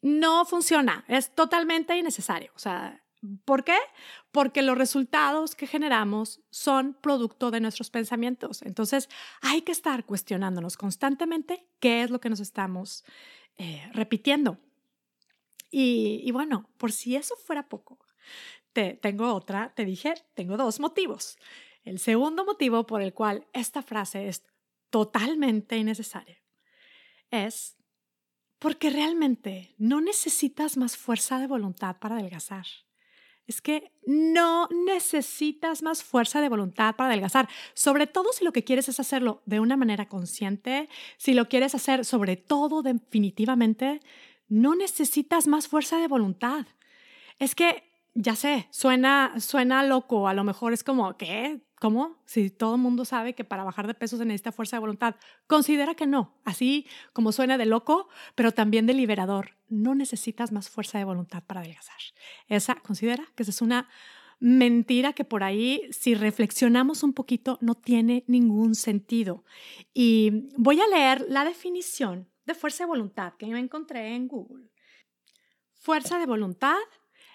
no 0.01 0.45
funciona, 0.45 1.05
es 1.07 1.33
totalmente 1.33 1.97
innecesario. 1.97 2.51
O 2.55 2.59
sea, 2.59 3.03
¿por 3.45 3.63
qué? 3.63 3.77
Porque 4.31 4.61
los 4.61 4.77
resultados 4.77 5.55
que 5.55 5.67
generamos 5.67 6.41
son 6.49 6.97
producto 7.01 7.51
de 7.51 7.61
nuestros 7.61 7.89
pensamientos. 7.89 8.61
Entonces, 8.63 9.09
hay 9.41 9.61
que 9.61 9.71
estar 9.71 10.05
cuestionándonos 10.05 10.75
constantemente 10.77 11.65
qué 11.79 12.03
es 12.03 12.09
lo 12.09 12.19
que 12.19 12.29
nos 12.29 12.39
estamos 12.39 13.05
eh, 13.57 13.89
repitiendo. 13.93 14.57
Y, 15.75 16.29
bueno, 16.31 16.69
por 16.77 16.91
si 16.91 17.15
eso 17.15 17.35
fuera 17.35 17.67
poco, 17.67 17.97
te 18.73 18.93
tengo 18.93 19.33
otra, 19.33 19.73
te 19.75 19.85
dije, 19.85 20.13
tengo 20.35 20.55
dos 20.55 20.79
motivos. 20.79 21.39
El 21.83 21.99
segundo 21.99 22.45
motivo 22.45 22.85
por 22.85 23.01
el 23.01 23.13
cual 23.13 23.47
esta 23.53 23.81
frase 23.81 24.27
es 24.27 24.43
totalmente 24.89 25.77
innecesaria 25.77 26.43
es 27.33 27.77
porque 28.59 28.89
realmente 28.89 29.75
no 29.77 29.99
necesitas 29.99 30.77
más 30.77 30.95
fuerza 30.95 31.39
de 31.39 31.47
voluntad 31.47 31.97
para 31.99 32.15
adelgazar. 32.15 32.65
Es 33.45 33.59
que 33.59 33.91
no 34.05 34.69
necesitas 34.85 35.81
más 35.81 36.01
fuerza 36.01 36.39
de 36.39 36.47
voluntad 36.47 36.95
para 36.95 37.09
adelgazar, 37.09 37.49
sobre 37.73 38.07
todo 38.07 38.31
si 38.31 38.45
lo 38.45 38.53
que 38.53 38.63
quieres 38.63 38.87
es 38.87 39.01
hacerlo 39.01 39.41
de 39.45 39.59
una 39.59 39.75
manera 39.75 40.07
consciente, 40.07 40.87
si 41.17 41.33
lo 41.33 41.49
quieres 41.49 41.75
hacer 41.75 42.05
sobre 42.05 42.37
todo 42.37 42.83
definitivamente, 42.83 43.99
no 44.47 44.75
necesitas 44.75 45.47
más 45.47 45.67
fuerza 45.67 45.97
de 45.97 46.07
voluntad. 46.07 46.67
Es 47.39 47.55
que, 47.55 47.83
ya 48.15 48.35
sé, 48.35 48.67
suena, 48.71 49.39
suena 49.39 49.83
loco, 49.83 50.27
a 50.27 50.33
lo 50.33 50.43
mejor 50.43 50.73
es 50.73 50.83
como, 50.83 51.17
¿qué? 51.17 51.61
¿Cómo? 51.79 52.21
Si 52.25 52.49
todo 52.49 52.75
el 52.75 52.81
mundo 52.81 53.03
sabe 53.05 53.33
que 53.33 53.43
para 53.43 53.63
bajar 53.63 53.87
de 53.87 53.93
peso 53.93 54.17
se 54.17 54.25
necesita 54.25 54.51
fuerza 54.51 54.77
de 54.77 54.81
voluntad. 54.81 55.15
Considera 55.47 55.95
que 55.95 56.07
no, 56.07 56.33
así 56.45 56.87
como 57.11 57.31
suena 57.31 57.57
de 57.57 57.65
loco, 57.65 58.07
pero 58.35 58.53
también 58.53 58.85
de 58.85 58.93
liberador. 58.93 59.57
No 59.67 59.93
necesitas 59.93 60.51
más 60.51 60.69
fuerza 60.69 60.97
de 60.97 61.03
voluntad 61.03 61.43
para 61.43 61.59
adelgazar. 61.59 61.97
Esa, 62.47 62.75
considera 62.75 63.25
que 63.35 63.43
esa 63.43 63.51
es 63.51 63.61
una 63.61 63.89
mentira 64.39 65.13
que 65.13 65.25
por 65.25 65.43
ahí, 65.43 65.81
si 65.91 66.15
reflexionamos 66.15 67.03
un 67.03 67.13
poquito, 67.13 67.57
no 67.61 67.75
tiene 67.75 68.23
ningún 68.27 68.75
sentido. 68.75 69.43
Y 69.93 70.49
voy 70.55 70.79
a 70.79 70.87
leer 70.87 71.25
la 71.27 71.43
definición 71.43 72.29
de 72.45 72.53
fuerza 72.53 72.83
de 72.83 72.89
voluntad 72.89 73.33
que 73.37 73.47
yo 73.47 73.57
encontré 73.57 74.15
en 74.15 74.27
Google. 74.27 74.69
Fuerza 75.73 76.19
de 76.19 76.25
voluntad 76.25 76.77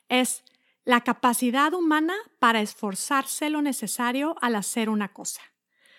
es 0.09 0.45
la 0.89 1.03
capacidad 1.03 1.75
humana 1.75 2.15
para 2.39 2.63
esforzarse 2.63 3.51
lo 3.51 3.61
necesario 3.61 4.37
al 4.41 4.55
hacer 4.55 4.89
una 4.89 5.13
cosa. 5.13 5.43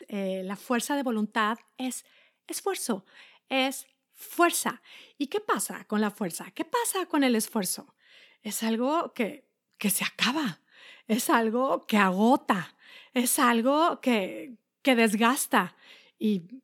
Eh, 0.08 0.42
la 0.44 0.56
fuerza 0.56 0.96
de 0.96 1.04
voluntad 1.04 1.60
es 1.78 2.06
esfuerzo, 2.48 3.06
es 3.50 3.86
fuerza. 4.16 4.82
¿Y 5.20 5.28
qué 5.28 5.42
pasa 5.42 5.86
con 5.86 6.02
la 6.02 6.10
fuerza? 6.10 6.50
¿Qué 6.56 6.66
pasa 6.66 7.06
con 7.06 7.24
el 7.24 7.36
esfuerzo? 7.36 7.94
Es 8.42 8.64
algo 8.64 9.14
que, 9.14 9.48
que 9.78 9.92
se 9.92 10.04
acaba, 10.04 10.60
es 11.06 11.30
algo 11.30 11.86
que 11.86 11.98
agota, 11.98 12.76
es 13.14 13.38
algo 13.38 14.02
que, 14.02 14.56
que 14.82 14.96
desgasta. 14.96 15.76
Y 16.18 16.64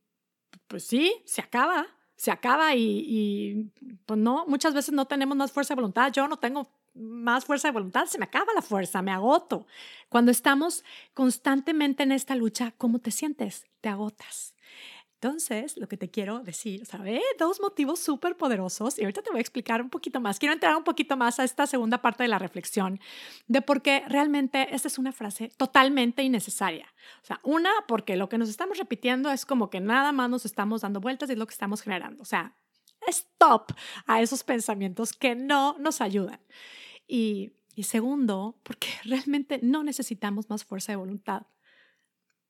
pues 0.66 0.84
sí, 0.84 1.14
se 1.26 1.42
acaba, 1.42 1.86
se 2.16 2.32
acaba 2.32 2.74
y, 2.74 3.06
y, 3.08 3.72
pues 4.08 4.20
no, 4.20 4.48
muchas 4.48 4.74
veces 4.74 4.96
no 4.96 5.06
tenemos 5.06 5.38
más 5.38 5.52
fuerza 5.52 5.76
de 5.76 5.82
voluntad. 5.82 6.12
Yo 6.12 6.28
no 6.28 6.38
tengo 6.38 6.72
más 6.96 7.46
fuerza 7.46 7.68
de 7.68 7.74
voluntad, 7.74 8.06
se 8.06 8.18
me 8.18 8.26
acaba 8.26 8.54
la 8.54 8.62
fuerza, 8.62 9.02
me 9.02 9.12
agoto. 9.12 9.68
Cuando 10.10 10.32
estamos 10.32 10.84
constantemente 11.14 12.04
en 12.04 12.12
esta 12.12 12.36
lucha, 12.36 12.74
¿cómo 12.78 13.00
te 13.00 13.12
sientes? 13.12 13.66
Te 13.82 13.90
agotas. 13.90 14.56
Entonces, 15.26 15.76
lo 15.78 15.88
que 15.88 15.98
te 15.98 16.12
quiero 16.12 16.42
decir, 16.42 16.86
¿sabes? 16.86 17.22
Dos 17.40 17.60
motivos 17.60 18.00
súper 18.00 18.38
poderosos 18.38 19.00
y 19.00 19.02
ahorita 19.02 19.24
te 19.24 19.32
voy 19.32 19.40
a 19.40 19.42
explicar 19.42 19.82
un 19.82 19.90
poquito 19.90 20.20
más. 20.20 20.38
Quiero 20.38 20.54
entrar 20.54 20.76
un 20.76 20.84
poquito 20.84 21.18
más 21.18 21.40
a 21.40 21.44
esta 21.44 21.66
segunda 21.66 22.00
parte 22.00 22.24
de 22.24 22.28
la 22.30 22.38
reflexión 22.38 23.00
de 23.48 23.62
por 23.62 23.82
qué 23.82 24.04
realmente 24.08 24.68
esta 24.76 24.88
es 24.88 25.00
una 25.00 25.14
frase 25.14 25.50
totalmente 25.58 26.22
innecesaria. 26.22 26.94
O 27.24 27.26
sea, 27.26 27.40
una, 27.44 27.72
porque 27.88 28.18
lo 28.18 28.30
que 28.30 28.38
nos 28.38 28.50
estamos 28.50 28.78
repitiendo 28.78 29.32
es 29.32 29.46
como 29.46 29.70
que 29.70 29.80
nada 29.80 30.12
más 30.12 30.30
nos 30.30 30.46
estamos 30.46 30.82
dando 30.82 31.00
vueltas 31.00 31.30
y 31.30 31.34
es 31.34 31.40
lo 31.40 31.48
que 31.48 31.54
estamos 31.54 31.82
generando. 31.82 32.22
O 32.22 32.26
sea, 32.26 32.56
stop 33.08 33.72
a 34.06 34.22
esos 34.22 34.44
pensamientos 34.44 35.14
que 35.14 35.34
no 35.34 35.76
nos 35.80 36.02
ayudan. 36.02 36.40
Y, 37.08 37.54
segundo, 37.84 38.60
porque 38.64 38.88
realmente 39.04 39.60
no 39.62 39.84
necesitamos 39.84 40.50
más 40.50 40.64
fuerza 40.64 40.92
de 40.92 40.98
voluntad 40.98 41.48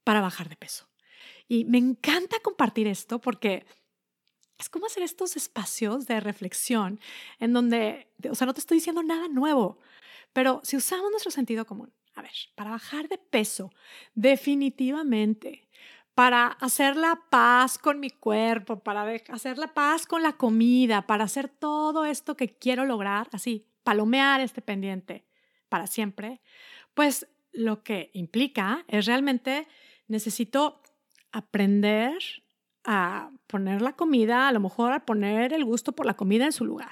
para 0.03 0.21
bajar 0.21 0.49
de 0.49 0.55
peso. 0.55 0.87
Y 1.47 1.65
me 1.65 1.77
encanta 1.77 2.37
compartir 2.41 2.87
esto 2.87 3.19
porque 3.19 3.65
es 4.57 4.69
como 4.69 4.85
hacer 4.85 5.03
estos 5.03 5.35
espacios 5.35 6.07
de 6.07 6.19
reflexión 6.19 6.99
en 7.39 7.53
donde, 7.53 8.07
o 8.29 8.35
sea, 8.35 8.47
no 8.47 8.53
te 8.53 8.59
estoy 8.59 8.77
diciendo 8.77 9.03
nada 9.03 9.27
nuevo, 9.27 9.79
pero 10.33 10.61
si 10.63 10.77
usamos 10.77 11.11
nuestro 11.11 11.31
sentido 11.31 11.65
común, 11.65 11.93
a 12.15 12.21
ver, 12.21 12.31
para 12.55 12.71
bajar 12.71 13.09
de 13.09 13.17
peso, 13.17 13.71
definitivamente, 14.13 15.67
para 16.13 16.47
hacer 16.47 16.95
la 16.95 17.21
paz 17.29 17.77
con 17.77 17.99
mi 17.99 18.09
cuerpo, 18.09 18.79
para 18.79 19.03
hacer 19.29 19.57
la 19.57 19.73
paz 19.73 20.07
con 20.07 20.23
la 20.23 20.33
comida, 20.33 21.05
para 21.05 21.25
hacer 21.25 21.49
todo 21.49 22.05
esto 22.05 22.37
que 22.37 22.57
quiero 22.57 22.85
lograr, 22.85 23.27
así, 23.33 23.67
palomear 23.85 24.41
este 24.41 24.61
pendiente 24.61 25.25
para 25.69 25.87
siempre, 25.87 26.41
pues 26.93 27.27
lo 27.53 27.83
que 27.83 28.09
implica 28.13 28.83
es 28.89 29.05
realmente 29.05 29.67
necesito 30.07 30.81
aprender 31.31 32.17
a 32.83 33.31
poner 33.47 33.81
la 33.81 33.93
comida, 33.93 34.47
a 34.47 34.51
lo 34.51 34.59
mejor 34.59 34.91
a 34.91 35.05
poner 35.05 35.53
el 35.53 35.63
gusto 35.63 35.93
por 35.93 36.05
la 36.05 36.15
comida 36.15 36.45
en 36.45 36.51
su 36.51 36.65
lugar, 36.65 36.91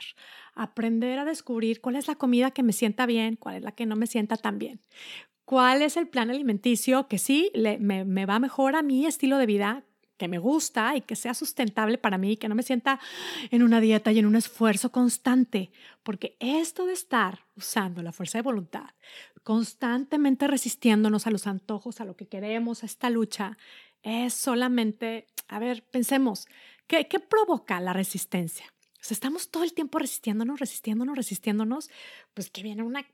aprender 0.53 1.19
a 1.19 1.25
descubrir 1.25 1.81
cuál 1.81 1.97
es 1.97 2.07
la 2.07 2.15
comida 2.15 2.51
que 2.51 2.63
me 2.63 2.73
sienta 2.73 3.05
bien, 3.05 3.35
cuál 3.35 3.55
es 3.55 3.63
la 3.63 3.73
que 3.73 3.85
no 3.85 3.95
me 3.95 4.07
sienta 4.07 4.37
tan 4.37 4.57
bien, 4.57 4.79
cuál 5.45 5.81
es 5.81 5.97
el 5.97 6.07
plan 6.07 6.29
alimenticio 6.29 7.07
que 7.07 7.17
sí 7.17 7.51
me, 7.79 8.05
me 8.05 8.25
va 8.25 8.39
mejor 8.39 8.75
a 8.75 8.81
mi 8.81 9.05
estilo 9.05 9.37
de 9.37 9.45
vida, 9.45 9.83
que 10.17 10.27
me 10.27 10.37
gusta 10.37 10.95
y 10.95 11.01
que 11.01 11.15
sea 11.15 11.33
sustentable 11.33 11.97
para 11.97 12.17
mí, 12.17 12.37
que 12.37 12.49
no 12.49 12.55
me 12.55 12.63
sienta 12.63 12.99
en 13.51 13.63
una 13.63 13.81
dieta 13.81 14.11
y 14.11 14.19
en 14.19 14.25
un 14.25 14.35
esfuerzo 14.35 14.91
constante, 14.91 15.71
porque 16.03 16.37
esto 16.39 16.85
de 16.85 16.93
estar 16.93 17.39
usando 17.55 18.01
la 18.01 18.11
fuerza 18.11 18.37
de 18.37 18.43
voluntad, 18.43 18.89
constantemente 19.43 20.47
resistiéndonos 20.47 21.27
a 21.27 21.31
los 21.31 21.47
antojos, 21.47 21.99
a 21.99 22.05
lo 22.05 22.15
que 22.15 22.27
queremos, 22.27 22.83
a 22.83 22.85
esta 22.85 23.09
lucha, 23.09 23.57
es 24.01 24.33
solamente, 24.33 25.27
a 25.47 25.59
ver, 25.59 25.83
pensemos, 25.89 26.47
¿qué, 26.87 27.07
qué 27.07 27.19
provoca 27.19 27.79
la 27.79 27.93
resistencia? 27.93 28.65
O 29.03 29.05
sea, 29.05 29.15
estamos 29.15 29.49
todo 29.49 29.63
el 29.63 29.73
tiempo 29.73 29.99
resistiéndonos, 29.99 30.59
resistiéndonos, 30.59 31.17
resistiéndonos, 31.17 31.89
pues 32.33 32.49
que 32.49 32.63
viene 32.63 32.83
una 32.83 33.05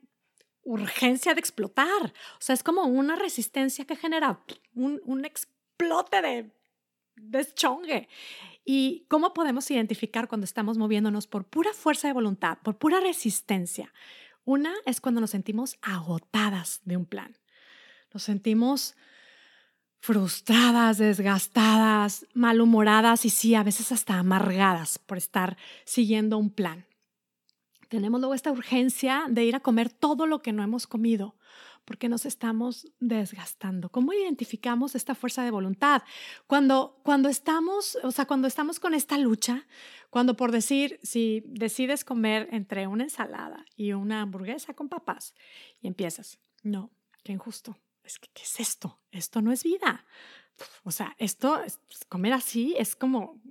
urgencia 0.63 1.33
de 1.33 1.39
explotar. 1.39 2.03
O 2.03 2.41
sea, 2.41 2.53
es 2.53 2.63
como 2.63 2.83
una 2.83 3.15
resistencia 3.15 3.85
que 3.85 3.95
genera 3.95 4.43
un, 4.75 5.01
un 5.05 5.25
explote 5.25 6.21
de 6.21 6.51
deschongue. 7.21 8.07
¿Y 8.65 9.05
cómo 9.07 9.33
podemos 9.33 9.69
identificar 9.71 10.27
cuando 10.27 10.45
estamos 10.45 10.77
moviéndonos 10.77 11.27
por 11.27 11.45
pura 11.45 11.73
fuerza 11.73 12.07
de 12.07 12.13
voluntad, 12.13 12.57
por 12.63 12.77
pura 12.77 12.99
resistencia? 12.99 13.93
Una 14.45 14.73
es 14.85 15.01
cuando 15.01 15.21
nos 15.21 15.31
sentimos 15.31 15.77
agotadas 15.81 16.81
de 16.83 16.97
un 16.97 17.05
plan. 17.05 17.37
Nos 18.13 18.23
sentimos 18.23 18.95
frustradas, 19.99 20.97
desgastadas, 20.97 22.25
malhumoradas 22.33 23.25
y 23.25 23.29
sí, 23.29 23.55
a 23.55 23.63
veces 23.63 23.91
hasta 23.91 24.17
amargadas 24.17 24.97
por 24.97 25.17
estar 25.17 25.57
siguiendo 25.85 26.37
un 26.37 26.49
plan. 26.49 26.85
Tenemos 27.89 28.19
luego 28.19 28.33
esta 28.33 28.51
urgencia 28.51 29.25
de 29.29 29.43
ir 29.43 29.55
a 29.55 29.59
comer 29.59 29.89
todo 29.89 30.25
lo 30.25 30.41
que 30.41 30.53
no 30.53 30.63
hemos 30.63 30.87
comido 30.87 31.35
porque 31.89 32.07
nos 32.07 32.27
estamos 32.27 32.85
desgastando. 32.99 33.89
¿Cómo 33.89 34.13
identificamos 34.13 34.93
esta 34.93 35.15
fuerza 35.15 35.43
de 35.43 35.49
voluntad? 35.49 36.03
Cuando, 36.45 37.01
cuando 37.03 37.29
estamos, 37.29 37.97
o 38.03 38.11
sea, 38.11 38.27
cuando 38.27 38.47
estamos 38.47 38.79
con 38.79 38.93
esta 38.93 39.17
lucha, 39.17 39.65
cuando 40.11 40.35
por 40.35 40.51
decir, 40.51 40.99
si 41.01 41.41
decides 41.47 42.05
comer 42.05 42.47
entre 42.51 42.85
una 42.85 43.05
ensalada 43.05 43.65
y 43.75 43.93
una 43.93 44.21
hamburguesa 44.21 44.75
con 44.75 44.87
papas 44.87 45.33
y 45.81 45.87
empiezas, 45.87 46.37
no, 46.61 46.91
qué 47.23 47.31
injusto, 47.31 47.75
es 48.03 48.19
que, 48.19 48.29
¿qué 48.35 48.43
es 48.43 48.59
esto? 48.59 48.99
Esto 49.09 49.41
no 49.41 49.51
es 49.51 49.63
vida. 49.63 50.05
O 50.83 50.91
sea, 50.91 51.15
esto, 51.17 51.59
comer 52.07 52.33
así 52.33 52.75
es 52.77 52.95
como, 52.95 53.41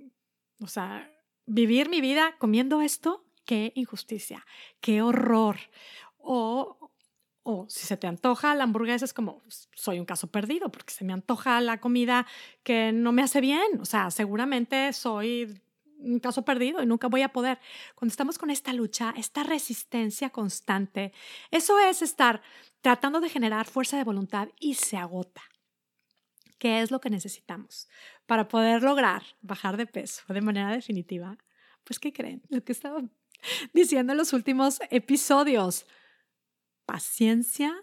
o 0.61 0.67
sea, 0.67 1.11
vivir 1.45 1.89
mi 1.89 1.99
vida 1.99 2.37
comiendo 2.37 2.79
esto, 2.81 3.25
qué 3.43 3.73
injusticia, 3.75 4.45
qué 4.79 5.01
horror. 5.01 5.57
O, 6.19 6.78
o 7.49 7.69
si 7.69 7.85
se 7.85 7.97
te 7.97 8.07
antoja 8.07 8.55
la 8.55 8.63
hamburguesa 8.63 9.05
es 9.05 9.13
como, 9.13 9.39
pues, 9.39 9.69
soy 9.73 9.99
un 9.99 10.05
caso 10.05 10.27
perdido 10.27 10.69
porque 10.69 10.93
se 10.93 11.03
me 11.03 11.13
antoja 11.13 11.59
la 11.61 11.79
comida 11.79 12.25
que 12.63 12.91
no 12.91 13.11
me 13.11 13.21
hace 13.21 13.41
bien. 13.41 13.79
O 13.79 13.85
sea, 13.85 14.11
seguramente 14.11 14.93
soy 14.93 15.61
un 15.99 16.19
caso 16.19 16.43
perdido 16.43 16.81
y 16.81 16.85
nunca 16.85 17.07
voy 17.07 17.21
a 17.21 17.29
poder. 17.29 17.59
Cuando 17.95 18.11
estamos 18.11 18.37
con 18.37 18.49
esta 18.49 18.73
lucha, 18.73 19.13
esta 19.17 19.43
resistencia 19.43 20.29
constante, 20.29 21.13
eso 21.51 21.77
es 21.79 22.01
estar 22.01 22.41
tratando 22.81 23.19
de 23.19 23.29
generar 23.29 23.65
fuerza 23.65 23.97
de 23.97 24.03
voluntad 24.03 24.49
y 24.59 24.75
se 24.75 24.97
agota. 24.97 25.41
¿Qué 26.57 26.81
es 26.81 26.91
lo 26.91 26.99
que 26.99 27.09
necesitamos 27.09 27.87
para 28.25 28.47
poder 28.47 28.83
lograr 28.83 29.23
bajar 29.41 29.77
de 29.77 29.87
peso 29.87 30.23
de 30.27 30.41
manera 30.41 30.71
definitiva? 30.71 31.37
Pues, 31.83 31.99
¿qué 31.99 32.11
creen? 32.11 32.41
Lo 32.49 32.63
que 32.63 32.73
estaba 32.73 33.01
diciendo 33.73 34.13
en 34.13 34.17
los 34.17 34.33
últimos 34.33 34.79
episodios 34.89 35.85
paciencia, 36.89 37.75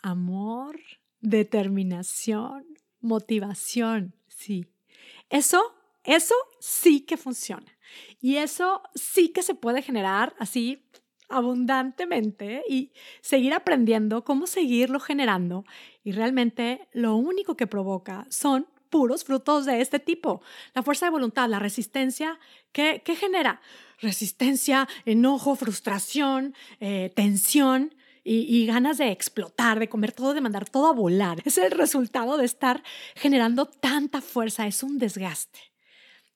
amor, 0.00 0.78
determinación, 1.20 2.64
motivación, 3.00 4.14
sí. 4.28 4.68
Eso, 5.28 5.60
eso 6.04 6.36
sí 6.60 7.00
que 7.00 7.16
funciona. 7.16 7.76
Y 8.20 8.36
eso 8.36 8.80
sí 8.94 9.30
que 9.30 9.42
se 9.42 9.56
puede 9.56 9.82
generar 9.82 10.36
así 10.38 10.86
abundantemente 11.28 12.62
y 12.68 12.92
seguir 13.22 13.54
aprendiendo 13.54 14.22
cómo 14.22 14.46
seguirlo 14.46 15.00
generando. 15.00 15.64
Y 16.04 16.12
realmente 16.12 16.86
lo 16.92 17.16
único 17.16 17.56
que 17.56 17.66
provoca 17.66 18.24
son 18.30 18.68
puros 18.88 19.24
frutos 19.24 19.66
de 19.66 19.80
este 19.80 19.98
tipo. 19.98 20.42
La 20.74 20.84
fuerza 20.84 21.06
de 21.06 21.10
voluntad, 21.10 21.48
la 21.48 21.58
resistencia, 21.58 22.38
¿qué, 22.70 23.02
qué 23.04 23.16
genera? 23.16 23.60
Resistencia, 23.98 24.86
enojo, 25.06 25.56
frustración, 25.56 26.54
eh, 26.78 27.10
tensión. 27.16 27.92
Y, 28.26 28.64
ganas 28.64 28.96
de 28.96 29.10
explotar, 29.10 29.78
de 29.78 29.90
comer 29.90 30.12
todo, 30.12 30.32
de 30.32 30.40
mandar 30.40 30.68
todo 30.68 30.86
a 30.86 30.92
volar. 30.92 31.42
Es 31.44 31.58
el 31.58 31.70
resultado 31.70 32.38
de 32.38 32.46
estar 32.46 32.82
generando 33.14 33.66
tanta 33.66 34.22
fuerza, 34.22 34.66
es 34.66 34.82
un 34.82 34.98
desgaste. 34.98 35.58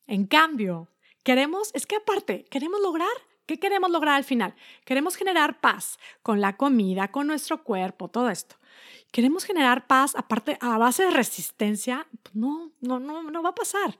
En 0.07 0.27
cambio, 0.27 0.91
queremos, 1.23 1.71
es 1.73 1.87
que 1.87 1.97
aparte, 1.97 2.45
queremos 2.51 2.81
lograr 2.83 3.09
¿Qué 3.49 3.59
queremos 3.59 3.91
lograr 3.91 4.17
al 4.17 4.25
final? 4.25 4.55
Queremos 4.85 5.17
generar 5.17 5.59
paz 5.59 5.99
con 6.23 6.43
la 6.43 6.59
comida, 6.59 7.11
con 7.11 7.27
nuestro 7.27 7.65
cuerpo, 7.65 8.09
todo 8.09 8.29
esto. 8.29 8.57
Queremos 9.11 9.47
generar 9.47 9.87
paz 9.87 10.15
aparte 10.17 10.59
a 10.61 10.77
base 10.77 11.05
de 11.05 11.11
resistencia. 11.13 12.07
No, 12.35 12.73
no, 12.83 13.01
no, 13.01 13.23
no 13.23 13.43
va 13.43 13.49
a 13.49 13.55
pasar. 13.55 13.99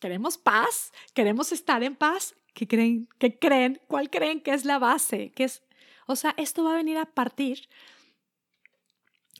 Queremos 0.00 0.38
paz, 0.38 0.92
queremos 1.12 1.50
estar 1.50 1.82
en 1.82 1.96
paz. 1.96 2.36
¿Qué 2.54 2.68
creen? 2.68 3.08
¿Qué 3.18 3.36
creen? 3.36 3.80
¿Cuál 3.88 4.10
creen 4.10 4.40
que 4.40 4.54
es 4.54 4.64
la 4.64 4.78
base? 4.78 5.32
¿Qué 5.34 5.42
es? 5.42 5.64
O 6.08 6.16
sea, 6.16 6.34
esto 6.36 6.64
va 6.64 6.72
a 6.72 6.76
venir 6.76 6.98
a 6.98 7.06
partir 7.06 7.68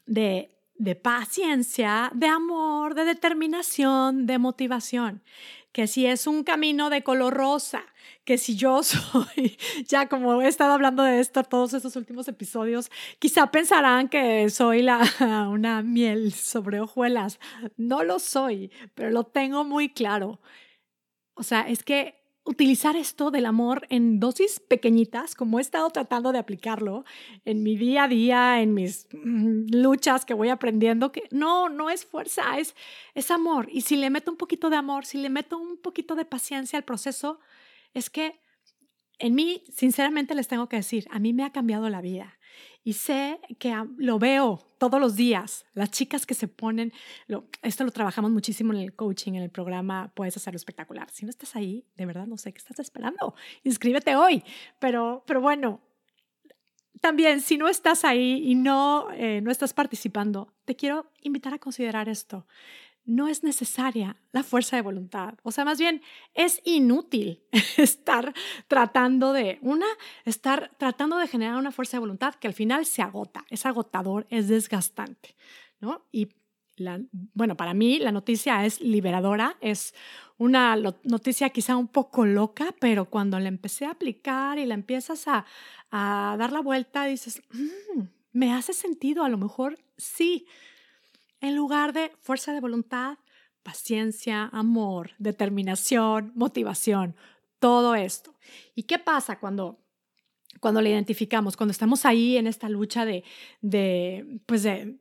de 0.06 0.58
de 0.78 0.94
paciencia, 0.94 2.10
de 2.14 2.28
amor, 2.28 2.94
de 2.94 3.04
determinación, 3.04 4.26
de 4.26 4.38
motivación. 4.38 5.22
Que 5.72 5.86
si 5.86 6.06
es 6.06 6.26
un 6.26 6.44
camino 6.44 6.88
de 6.88 7.02
color 7.02 7.34
rosa, 7.34 7.84
que 8.24 8.38
si 8.38 8.56
yo 8.56 8.82
soy, 8.84 9.58
ya 9.86 10.08
como 10.08 10.40
he 10.40 10.48
estado 10.48 10.72
hablando 10.72 11.02
de 11.02 11.20
esto 11.20 11.42
todos 11.42 11.74
estos 11.74 11.96
últimos 11.96 12.28
episodios, 12.28 12.90
quizá 13.18 13.50
pensarán 13.50 14.08
que 14.08 14.48
soy 14.50 14.82
la, 14.82 15.00
una 15.50 15.82
miel 15.82 16.32
sobre 16.32 16.80
hojuelas. 16.80 17.38
No 17.76 18.04
lo 18.04 18.18
soy, 18.20 18.70
pero 18.94 19.10
lo 19.10 19.24
tengo 19.24 19.64
muy 19.64 19.88
claro. 19.88 20.40
O 21.34 21.42
sea, 21.42 21.62
es 21.62 21.82
que 21.82 22.17
utilizar 22.48 22.96
esto 22.96 23.30
del 23.30 23.44
amor 23.44 23.86
en 23.90 24.20
dosis 24.20 24.58
pequeñitas, 24.58 25.34
como 25.34 25.58
he 25.58 25.62
estado 25.62 25.90
tratando 25.90 26.32
de 26.32 26.38
aplicarlo 26.38 27.04
en 27.44 27.62
mi 27.62 27.76
día 27.76 28.04
a 28.04 28.08
día, 28.08 28.62
en 28.62 28.72
mis 28.72 29.06
mm, 29.12 29.66
luchas 29.70 30.24
que 30.24 30.32
voy 30.32 30.48
aprendiendo, 30.48 31.12
que 31.12 31.24
no, 31.30 31.68
no 31.68 31.90
es 31.90 32.06
fuerza, 32.06 32.58
es, 32.58 32.74
es 33.14 33.30
amor. 33.30 33.68
Y 33.70 33.82
si 33.82 33.96
le 33.96 34.08
meto 34.08 34.30
un 34.30 34.38
poquito 34.38 34.70
de 34.70 34.76
amor, 34.76 35.04
si 35.04 35.18
le 35.18 35.28
meto 35.28 35.58
un 35.58 35.76
poquito 35.76 36.14
de 36.14 36.24
paciencia 36.24 36.78
al 36.78 36.86
proceso, 36.86 37.38
es 37.92 38.08
que 38.08 38.40
en 39.18 39.34
mí, 39.34 39.62
sinceramente 39.70 40.34
les 40.34 40.48
tengo 40.48 40.70
que 40.70 40.76
decir, 40.76 41.06
a 41.10 41.18
mí 41.18 41.34
me 41.34 41.44
ha 41.44 41.52
cambiado 41.52 41.90
la 41.90 42.00
vida. 42.00 42.37
Y 42.88 42.94
sé 42.94 43.38
que 43.58 43.74
lo 43.98 44.18
veo 44.18 44.66
todos 44.78 44.98
los 44.98 45.14
días, 45.14 45.66
las 45.74 45.90
chicas 45.90 46.24
que 46.24 46.32
se 46.32 46.48
ponen, 46.48 46.90
esto 47.60 47.84
lo 47.84 47.90
trabajamos 47.90 48.30
muchísimo 48.30 48.72
en 48.72 48.78
el 48.78 48.94
coaching, 48.94 49.34
en 49.34 49.42
el 49.42 49.50
programa 49.50 50.10
Puedes 50.14 50.38
hacerlo 50.38 50.56
espectacular. 50.56 51.10
Si 51.10 51.26
no 51.26 51.30
estás 51.30 51.54
ahí, 51.54 51.84
de 51.98 52.06
verdad 52.06 52.26
no 52.26 52.38
sé 52.38 52.50
qué 52.50 52.56
estás 52.56 52.78
esperando. 52.78 53.34
Inscríbete 53.62 54.16
hoy. 54.16 54.42
Pero, 54.78 55.22
pero 55.26 55.42
bueno, 55.42 55.82
también 57.02 57.42
si 57.42 57.58
no 57.58 57.68
estás 57.68 58.06
ahí 58.06 58.42
y 58.42 58.54
no, 58.54 59.08
eh, 59.12 59.42
no 59.42 59.50
estás 59.50 59.74
participando, 59.74 60.54
te 60.64 60.74
quiero 60.74 61.12
invitar 61.20 61.52
a 61.52 61.58
considerar 61.58 62.08
esto 62.08 62.46
no 63.08 63.26
es 63.26 63.42
necesaria 63.42 64.16
la 64.32 64.42
fuerza 64.42 64.76
de 64.76 64.82
voluntad. 64.82 65.34
O 65.42 65.50
sea, 65.50 65.64
más 65.64 65.78
bien 65.78 66.02
es 66.34 66.60
inútil 66.64 67.42
estar 67.78 68.34
tratando 68.68 69.32
de, 69.32 69.58
una, 69.62 69.86
estar 70.26 70.70
tratando 70.76 71.16
de 71.16 71.26
generar 71.26 71.56
una 71.56 71.72
fuerza 71.72 71.96
de 71.96 72.00
voluntad 72.00 72.34
que 72.34 72.46
al 72.46 72.54
final 72.54 72.84
se 72.84 73.00
agota, 73.00 73.46
es 73.48 73.64
agotador, 73.64 74.26
es 74.28 74.48
desgastante, 74.48 75.34
¿no? 75.80 76.06
Y 76.12 76.28
bueno, 77.34 77.56
para 77.56 77.74
mí 77.74 77.98
la 77.98 78.12
noticia 78.12 78.64
es 78.64 78.80
liberadora, 78.80 79.56
es 79.60 79.94
una 80.36 80.76
noticia 81.02 81.48
quizá 81.48 81.76
un 81.76 81.88
poco 81.88 82.26
loca, 82.26 82.74
pero 82.78 83.06
cuando 83.06 83.40
la 83.40 83.48
empecé 83.48 83.86
a 83.86 83.92
aplicar 83.92 84.58
y 84.58 84.66
la 84.66 84.74
empiezas 84.74 85.26
a, 85.26 85.46
a 85.90 86.36
dar 86.38 86.52
la 86.52 86.60
vuelta, 86.60 87.06
dices, 87.06 87.42
mm, 87.50 88.02
me 88.32 88.52
hace 88.52 88.74
sentido, 88.74 89.24
a 89.24 89.28
lo 89.28 89.38
mejor 89.38 89.78
sí, 89.96 90.46
en 91.40 91.56
lugar 91.56 91.92
de 91.92 92.12
fuerza 92.20 92.52
de 92.52 92.60
voluntad, 92.60 93.18
paciencia, 93.62 94.48
amor, 94.52 95.12
determinación, 95.18 96.32
motivación, 96.34 97.16
todo 97.58 97.94
esto. 97.94 98.34
¿Y 98.74 98.84
qué 98.84 98.98
pasa 98.98 99.38
cuando 99.38 99.78
cuando 100.60 100.80
la 100.80 100.88
identificamos, 100.88 101.56
cuando 101.56 101.72
estamos 101.72 102.04
ahí 102.04 102.36
en 102.36 102.46
esta 102.46 102.68
lucha 102.68 103.04
de, 103.04 103.24
de 103.60 104.40
pues 104.46 104.62
de, 104.62 104.98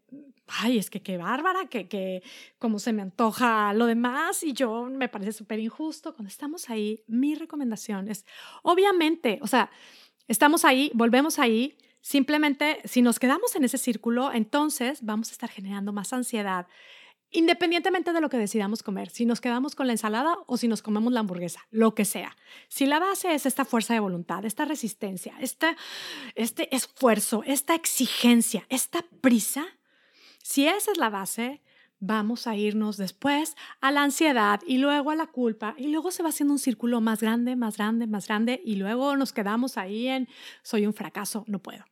ay, 0.47 0.77
es 0.77 0.89
que 0.89 1.01
qué 1.01 1.17
bárbara, 1.17 1.67
que, 1.67 1.87
que 1.87 2.23
como 2.59 2.79
se 2.79 2.93
me 2.93 3.01
antoja 3.01 3.73
lo 3.73 3.85
demás 3.85 4.43
y 4.43 4.53
yo 4.53 4.83
me 4.83 5.09
parece 5.09 5.31
súper 5.31 5.59
injusto, 5.59 6.13
cuando 6.13 6.29
estamos 6.29 6.69
ahí, 6.69 7.03
mi 7.07 7.35
recomendación 7.35 8.07
es, 8.07 8.25
obviamente, 8.63 9.39
o 9.41 9.47
sea, 9.47 9.69
estamos 10.27 10.65
ahí, 10.65 10.91
volvemos 10.93 11.39
ahí, 11.39 11.77
Simplemente, 12.07 12.79
si 12.85 13.01
nos 13.01 13.19
quedamos 13.19 13.57
en 13.57 13.65
ese 13.65 13.77
círculo, 13.77 14.31
entonces 14.31 14.99
vamos 15.01 15.27
a 15.27 15.31
estar 15.33 15.49
generando 15.49 15.91
más 15.91 16.13
ansiedad, 16.13 16.67
independientemente 17.31 18.13
de 18.13 18.21
lo 18.21 18.29
que 18.29 18.37
decidamos 18.37 18.81
comer, 18.81 19.09
si 19.09 19.25
nos 19.25 19.41
quedamos 19.41 19.75
con 19.75 19.87
la 19.87 19.93
ensalada 19.93 20.37
o 20.45 20.55
si 20.55 20.69
nos 20.69 20.81
comemos 20.81 21.11
la 21.11 21.19
hamburguesa, 21.19 21.67
lo 21.69 21.95
que 21.95 22.05
sea. 22.05 22.37
Si 22.69 22.85
la 22.85 22.99
base 22.99 23.33
es 23.33 23.45
esta 23.45 23.65
fuerza 23.65 23.93
de 23.93 23.99
voluntad, 23.99 24.45
esta 24.45 24.63
resistencia, 24.63 25.35
este, 25.41 25.75
este 26.35 26.73
esfuerzo, 26.73 27.43
esta 27.45 27.75
exigencia, 27.75 28.65
esta 28.69 29.03
prisa, 29.19 29.65
si 30.41 30.65
esa 30.65 30.93
es 30.93 30.97
la 30.97 31.09
base, 31.09 31.61
vamos 31.99 32.47
a 32.47 32.55
irnos 32.55 32.97
después 32.97 33.55
a 33.81 33.91
la 33.91 34.03
ansiedad 34.03 34.61
y 34.65 34.77
luego 34.77 35.11
a 35.11 35.15
la 35.15 35.27
culpa 35.27 35.75
y 35.77 35.87
luego 35.87 36.11
se 36.11 36.23
va 36.23 36.29
haciendo 36.29 36.53
un 36.53 36.59
círculo 36.59 37.01
más 37.01 37.21
grande, 37.21 37.55
más 37.55 37.77
grande, 37.77 38.07
más 38.07 38.27
grande 38.27 38.61
y 38.63 38.75
luego 38.75 39.15
nos 39.15 39.33
quedamos 39.33 39.77
ahí 39.77 40.07
en 40.07 40.27
soy 40.61 40.85
un 40.85 40.93
fracaso, 40.93 41.43
no 41.47 41.59
puedo. 41.59 41.85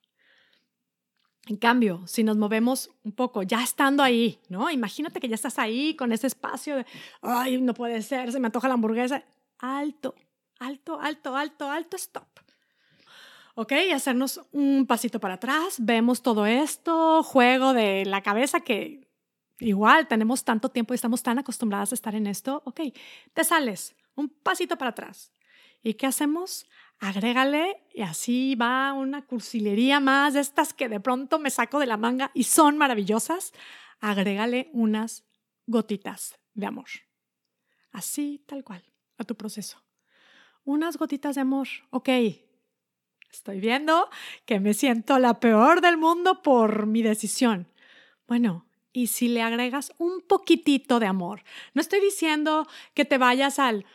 En 1.47 1.57
cambio, 1.57 2.01
si 2.07 2.23
nos 2.23 2.37
movemos 2.37 2.89
un 3.03 3.11
poco, 3.11 3.43
ya 3.43 3.63
estando 3.63 4.01
ahí, 4.01 4.39
¿no? 4.49 4.71
Imagínate 4.71 5.19
que 5.19 5.27
ya 5.29 5.35
estás 5.35 5.59
ahí 5.59 5.95
con 5.95 6.11
ese 6.11 6.25
espacio 6.25 6.77
de, 6.77 6.85
ay, 7.21 7.61
no 7.61 7.75
puede 7.75 8.01
ser, 8.01 8.31
se 8.31 8.39
me 8.39 8.47
antoja 8.47 8.67
la 8.67 8.73
hamburguesa. 8.73 9.23
Alto, 9.59 10.15
alto, 10.59 10.99
alto, 10.99 11.35
alto, 11.35 11.69
alto, 11.69 11.97
stop. 11.97 12.27
¿ok? 13.55 13.73
Hacernos 13.93 14.41
un 14.51 14.85
pasito 14.85 15.19
para 15.19 15.35
atrás, 15.35 15.77
vemos 15.79 16.21
todo 16.21 16.45
esto, 16.45 17.23
juego 17.23 17.73
de 17.73 18.05
la 18.05 18.21
cabeza 18.21 18.59
que 18.59 19.04
igual 19.59 20.07
tenemos 20.07 20.43
tanto 20.43 20.69
tiempo 20.69 20.93
y 20.93 20.95
estamos 20.95 21.23
tan 21.23 21.39
acostumbradas 21.39 21.91
a 21.91 21.95
estar 21.95 22.15
en 22.15 22.27
esto, 22.27 22.61
ok, 22.65 22.81
te 23.33 23.43
sales 23.43 23.95
un 24.15 24.29
pasito 24.29 24.77
para 24.77 24.91
atrás. 24.91 25.33
¿Y 25.83 25.93
qué 25.93 26.07
hacemos? 26.07 26.67
Agrégale 26.99 27.83
y 27.93 28.01
así 28.01 28.55
va 28.55 28.93
una 28.93 29.25
cursilería 29.25 29.99
más 29.99 30.33
de 30.33 30.39
estas 30.39 30.73
que 30.73 30.89
de 30.89 30.99
pronto 30.99 31.39
me 31.39 31.49
saco 31.49 31.79
de 31.79 31.85
la 31.85 31.97
manga 31.97 32.31
y 32.33 32.45
son 32.45 32.77
maravillosas. 32.77 33.53
Agrégale 33.99 34.69
unas 34.73 35.25
gotitas 35.67 36.39
de 36.53 36.65
amor. 36.65 36.87
Así, 37.91 38.43
tal 38.47 38.63
cual, 38.63 38.83
a 39.17 39.23
tu 39.23 39.35
proceso. 39.35 39.83
Unas 40.63 40.97
gotitas 40.97 41.35
de 41.35 41.41
amor. 41.41 41.67
Ok, 41.91 42.09
estoy 43.29 43.59
viendo 43.59 44.09
que 44.45 44.59
me 44.59 44.73
siento 44.73 45.19
la 45.19 45.39
peor 45.39 45.81
del 45.81 45.97
mundo 45.97 46.41
por 46.41 46.87
mi 46.87 47.03
decisión. 47.03 47.67
Bueno, 48.27 48.65
y 48.95 49.07
si 49.07 49.27
le 49.27 49.41
agregas 49.41 49.93
un 49.97 50.21
poquitito 50.21 50.99
de 50.99 51.05
amor. 51.05 51.43
No 51.73 51.81
estoy 51.81 51.99
diciendo 51.99 52.67
que 52.93 53.03
te 53.03 53.17
vayas 53.17 53.59
al, 53.59 53.85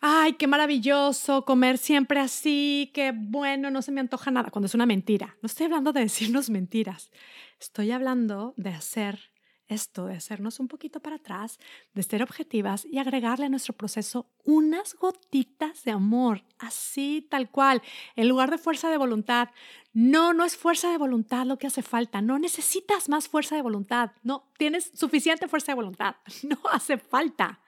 ay, 0.00 0.34
qué 0.34 0.46
maravilloso 0.46 1.44
comer 1.44 1.76
siempre 1.76 2.20
así, 2.20 2.90
qué 2.94 3.12
bueno, 3.14 3.70
no 3.70 3.82
se 3.82 3.90
me 3.90 4.00
antoja 4.00 4.30
nada, 4.30 4.50
cuando 4.50 4.66
es 4.66 4.74
una 4.74 4.86
mentira. 4.86 5.36
No 5.42 5.46
estoy 5.46 5.66
hablando 5.66 5.92
de 5.92 6.02
decirnos 6.02 6.50
mentiras. 6.50 7.10
Estoy 7.58 7.90
hablando 7.90 8.54
de 8.56 8.70
hacer 8.70 9.33
esto, 9.68 10.06
de 10.06 10.14
hacernos 10.14 10.60
un 10.60 10.68
poquito 10.68 11.00
para 11.00 11.16
atrás, 11.16 11.58
de 11.94 12.02
ser 12.02 12.22
objetivas 12.22 12.84
y 12.84 12.98
agregarle 12.98 13.46
a 13.46 13.48
nuestro 13.48 13.72
proceso 13.72 14.30
unas 14.44 14.94
gotitas 14.94 15.84
de 15.84 15.92
amor, 15.92 16.44
así 16.58 17.26
tal 17.30 17.50
cual, 17.50 17.82
en 18.16 18.28
lugar 18.28 18.50
de 18.50 18.58
fuerza 18.58 18.90
de 18.90 18.98
voluntad. 18.98 19.48
No, 19.92 20.34
no 20.34 20.44
es 20.44 20.56
fuerza 20.56 20.90
de 20.90 20.98
voluntad 20.98 21.46
lo 21.46 21.58
que 21.58 21.66
hace 21.66 21.82
falta, 21.82 22.20
no 22.20 22.38
necesitas 22.38 23.08
más 23.08 23.28
fuerza 23.28 23.56
de 23.56 23.62
voluntad, 23.62 24.12
no, 24.22 24.50
tienes 24.58 24.90
suficiente 24.94 25.48
fuerza 25.48 25.72
de 25.72 25.76
voluntad, 25.76 26.16
no 26.42 26.58
hace 26.70 26.98
falta. 26.98 27.60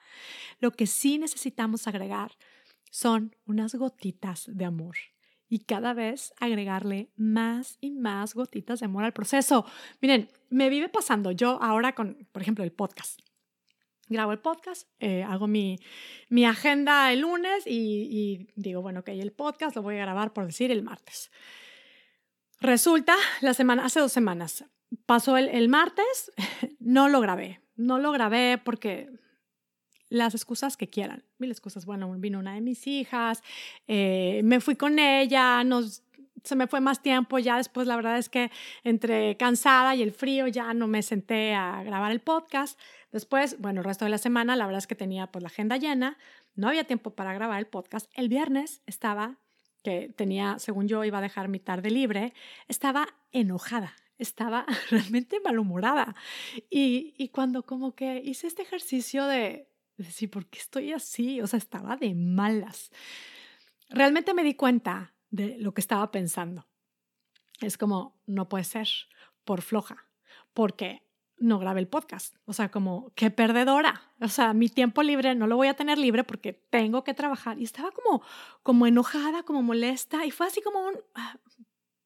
Lo 0.59 0.71
que 0.71 0.87
sí 0.87 1.17
necesitamos 1.19 1.87
agregar 1.87 2.31
son 2.89 3.35
unas 3.45 3.75
gotitas 3.75 4.45
de 4.47 4.65
amor 4.65 4.95
y 5.49 5.59
cada 5.59 5.93
vez 5.93 6.33
agregarle 6.39 7.11
más 7.15 7.77
y 7.81 7.91
más 7.91 8.33
gotitas 8.33 8.79
de 8.79 8.85
amor 8.85 9.03
al 9.03 9.13
proceso. 9.13 9.65
Miren, 10.01 10.29
me 10.49 10.69
vive 10.69 10.89
pasando 10.89 11.31
yo 11.31 11.61
ahora 11.61 11.93
con, 11.93 12.27
por 12.31 12.41
ejemplo, 12.41 12.63
el 12.63 12.71
podcast. 12.71 13.19
Grabo 14.09 14.31
el 14.31 14.39
podcast, 14.39 14.87
eh, 14.99 15.23
hago 15.23 15.47
mi, 15.47 15.79
mi, 16.29 16.45
agenda 16.45 17.11
el 17.11 17.21
lunes 17.21 17.67
y, 17.67 18.07
y 18.09 18.47
digo, 18.55 18.81
bueno, 18.81 19.01
ok, 19.01 19.09
el 19.09 19.33
podcast 19.33 19.75
lo 19.75 19.81
voy 19.81 19.95
a 19.95 20.03
grabar 20.03 20.31
por 20.31 20.45
decir 20.45 20.71
el 20.71 20.81
martes. 20.81 21.29
Resulta, 22.59 23.15
la 23.41 23.53
semana, 23.53 23.85
hace 23.85 23.99
dos 23.99 24.11
semanas, 24.11 24.65
pasó 25.05 25.37
el, 25.37 25.69
martes, 25.69 26.31
no 26.79 27.09
lo 27.09 27.21
grabé, 27.21 27.61
no 27.75 27.99
lo 27.99 28.11
grabé 28.11 28.57
porque 28.63 29.09
las 30.09 30.35
excusas 30.35 30.77
que 30.77 30.87
quieran, 30.87 31.23
mil 31.37 31.51
excusas, 31.51 31.85
bueno, 31.85 32.11
vino 32.17 32.39
una 32.39 32.53
de 32.53 32.61
mis 32.61 32.87
hijas, 32.87 33.43
eh, 33.87 34.41
me 34.43 34.59
fui 34.59 34.75
con 34.75 34.99
ella, 34.99 35.63
nos 35.63 36.03
se 36.47 36.55
me 36.55 36.67
fue 36.67 36.79
más 36.79 37.01
tiempo, 37.01 37.39
ya 37.39 37.57
después 37.57 37.87
la 37.87 37.95
verdad 37.95 38.17
es 38.17 38.29
que 38.29 38.51
entre 38.83 39.37
cansada 39.37 39.95
y 39.95 40.01
el 40.01 40.11
frío 40.11 40.47
ya 40.47 40.73
no 40.73 40.87
me 40.87 41.03
senté 41.03 41.53
a 41.53 41.83
grabar 41.83 42.11
el 42.11 42.21
podcast. 42.21 42.79
Después, 43.11 43.59
bueno, 43.59 43.81
el 43.81 43.85
resto 43.85 44.05
de 44.05 44.11
la 44.11 44.17
semana 44.17 44.55
la 44.55 44.65
verdad 44.65 44.79
es 44.79 44.87
que 44.87 44.95
tenía 44.95 45.27
pues 45.27 45.43
la 45.43 45.47
agenda 45.47 45.77
llena, 45.77 46.17
no 46.55 46.67
había 46.67 46.85
tiempo 46.85 47.11
para 47.11 47.33
grabar 47.33 47.59
el 47.59 47.67
podcast. 47.67 48.09
El 48.15 48.29
viernes 48.29 48.81
estaba, 48.85 49.37
que 49.83 50.13
tenía, 50.15 50.57
según 50.59 50.87
yo, 50.87 51.03
iba 51.03 51.19
a 51.19 51.21
dejar 51.21 51.49
mi 51.49 51.59
tarde 51.59 51.91
libre, 51.91 52.33
estaba 52.67 53.07
enojada, 53.31 53.93
estaba 54.17 54.65
realmente 54.89 55.39
malhumorada. 55.41 56.15
Y, 56.69 57.13
y 57.17 57.29
cuando 57.29 57.63
como 57.63 57.93
que 57.93 58.21
hice 58.23 58.47
este 58.47 58.61
ejercicio 58.61 59.25
de, 59.25 59.67
de 59.97 60.05
decir, 60.05 60.29
¿por 60.29 60.45
qué 60.47 60.59
estoy 60.59 60.93
así? 60.93 61.41
O 61.41 61.47
sea, 61.47 61.57
estaba 61.57 61.97
de 61.97 62.13
malas. 62.15 62.91
Realmente 63.89 64.33
me 64.33 64.43
di 64.43 64.53
cuenta 64.53 65.13
de 65.29 65.57
lo 65.59 65.73
que 65.73 65.81
estaba 65.81 66.11
pensando. 66.11 66.67
Es 67.61 67.77
como, 67.77 68.21
no 68.25 68.47
puede 68.47 68.63
ser 68.63 68.87
por 69.43 69.61
floja, 69.61 70.05
porque 70.53 71.03
no 71.39 71.59
grabé 71.59 71.79
el 71.79 71.87
podcast. 71.87 72.35
O 72.45 72.53
sea, 72.53 72.69
como, 72.69 73.11
qué 73.15 73.31
perdedora. 73.31 74.01
O 74.21 74.27
sea, 74.27 74.53
mi 74.53 74.69
tiempo 74.69 75.03
libre 75.03 75.35
no 75.35 75.47
lo 75.47 75.55
voy 75.55 75.67
a 75.67 75.75
tener 75.75 75.97
libre 75.97 76.23
porque 76.23 76.53
tengo 76.53 77.03
que 77.03 77.13
trabajar. 77.13 77.59
Y 77.59 77.63
estaba 77.63 77.91
como, 77.91 78.21
como 78.63 78.87
enojada, 78.87 79.43
como 79.43 79.61
molesta. 79.61 80.25
Y 80.25 80.31
fue 80.31 80.47
así 80.47 80.61
como 80.61 80.79
un, 80.79 80.95
ah, 81.15 81.37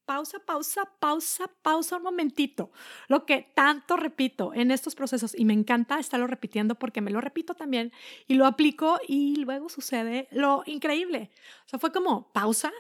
pausa, 0.06 0.40
pausa, 0.40 0.86
pausa, 1.00 1.50
pausa 1.62 1.98
un 1.98 2.04
momentito. 2.04 2.72
Lo 3.08 3.26
que 3.26 3.52
tanto 3.56 3.98
repito 3.98 4.54
en 4.54 4.72
estos 4.72 4.96
procesos 4.96 5.34
y 5.38 5.46
me 5.46 5.54
encanta 5.54 6.00
estarlo 6.00 6.28
repitiendo 6.28 6.76
porque 6.76 7.02
me 7.02 7.12
lo 7.12 7.22
repito 7.22 7.54
también 7.54 7.92
y 8.28 8.36
lo 8.36 8.46
aplico 8.46 9.00
y 9.08 9.36
luego 9.38 9.70
sucede 9.70 10.28
lo 10.32 10.64
increíble. 10.66 11.32
O 11.66 11.70
sea, 11.70 11.80
fue 11.80 11.92
como 11.92 12.32
pausa, 12.34 12.72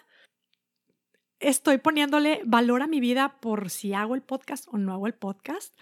estoy 1.41 1.80
poniéndole 1.80 2.41
valor 2.45 2.82
a 2.82 2.88
mi 2.88 2.99
vida 2.99 3.38
por 3.39 3.69
si 3.69 3.93
hago 3.93 4.15
el 4.15 4.21
podcast 4.21 4.67
o 4.71 4.77
no 4.77 4.93
hago 4.93 5.08
el 5.08 5.13
podcast. 5.13 5.75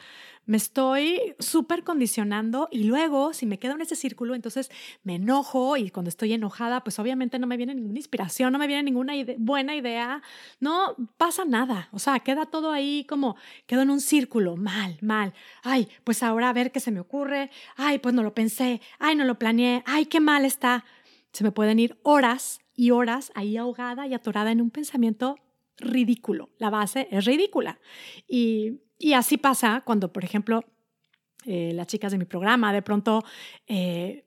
Me 0.45 0.57
estoy 0.57 1.35
súper 1.37 1.83
condicionando 1.83 2.69
y 2.71 2.85
luego 2.85 3.33
si 3.33 3.45
me 3.45 3.59
quedo 3.59 3.73
en 3.73 3.81
ese 3.81 3.95
círculo, 3.95 4.33
entonces 4.33 4.71
me 5.03 5.15
enojo 5.15 5.77
y 5.77 5.91
cuando 5.91 6.09
estoy 6.09 6.33
enojada, 6.33 6.83
pues 6.83 6.97
obviamente 6.97 7.37
no 7.37 7.45
me 7.45 7.55
viene 7.55 7.75
ninguna 7.75 7.99
inspiración, 7.99 8.51
no 8.51 8.57
me 8.57 8.65
viene 8.65 8.81
ninguna 8.81 9.13
buena 9.37 9.75
idea, 9.75 10.23
no 10.59 10.95
pasa 11.17 11.45
nada. 11.45 11.89
O 11.91 11.99
sea, 11.99 12.19
queda 12.21 12.47
todo 12.47 12.71
ahí 12.71 13.05
como, 13.07 13.35
quedo 13.67 13.83
en 13.83 13.91
un 13.91 14.01
círculo, 14.01 14.55
mal, 14.55 14.97
mal. 15.01 15.33
Ay, 15.61 15.87
pues 16.03 16.23
ahora 16.23 16.49
a 16.49 16.53
ver 16.53 16.71
qué 16.71 16.79
se 16.79 16.89
me 16.89 16.99
ocurre. 16.99 17.51
Ay, 17.75 17.99
pues 17.99 18.15
no 18.15 18.23
lo 18.23 18.33
pensé. 18.33 18.81
Ay, 18.97 19.15
no 19.15 19.25
lo 19.25 19.37
planeé. 19.37 19.83
Ay, 19.85 20.07
qué 20.07 20.19
mal 20.19 20.45
está. 20.45 20.83
Se 21.31 21.43
me 21.43 21.51
pueden 21.51 21.77
ir 21.77 21.99
horas 22.01 22.59
y 22.75 22.89
horas 22.89 23.31
ahí 23.35 23.55
ahogada 23.57 24.07
y 24.07 24.15
atorada 24.15 24.51
en 24.51 24.61
un 24.61 24.71
pensamiento 24.71 25.37
ridículo. 25.79 26.49
La 26.57 26.69
base 26.69 27.07
es 27.11 27.25
ridícula. 27.25 27.79
Y, 28.27 28.81
así 29.15 29.37
pasa 29.37 29.81
cuando, 29.85 30.11
por 30.11 30.23
ejemplo, 30.23 30.63
eh, 31.45 31.71
las 31.73 31.87
chicas 31.87 32.11
de 32.11 32.17
mi 32.17 32.25
programa 32.25 32.73
de 32.73 32.81
pronto 32.81 33.23
eh, 33.67 34.25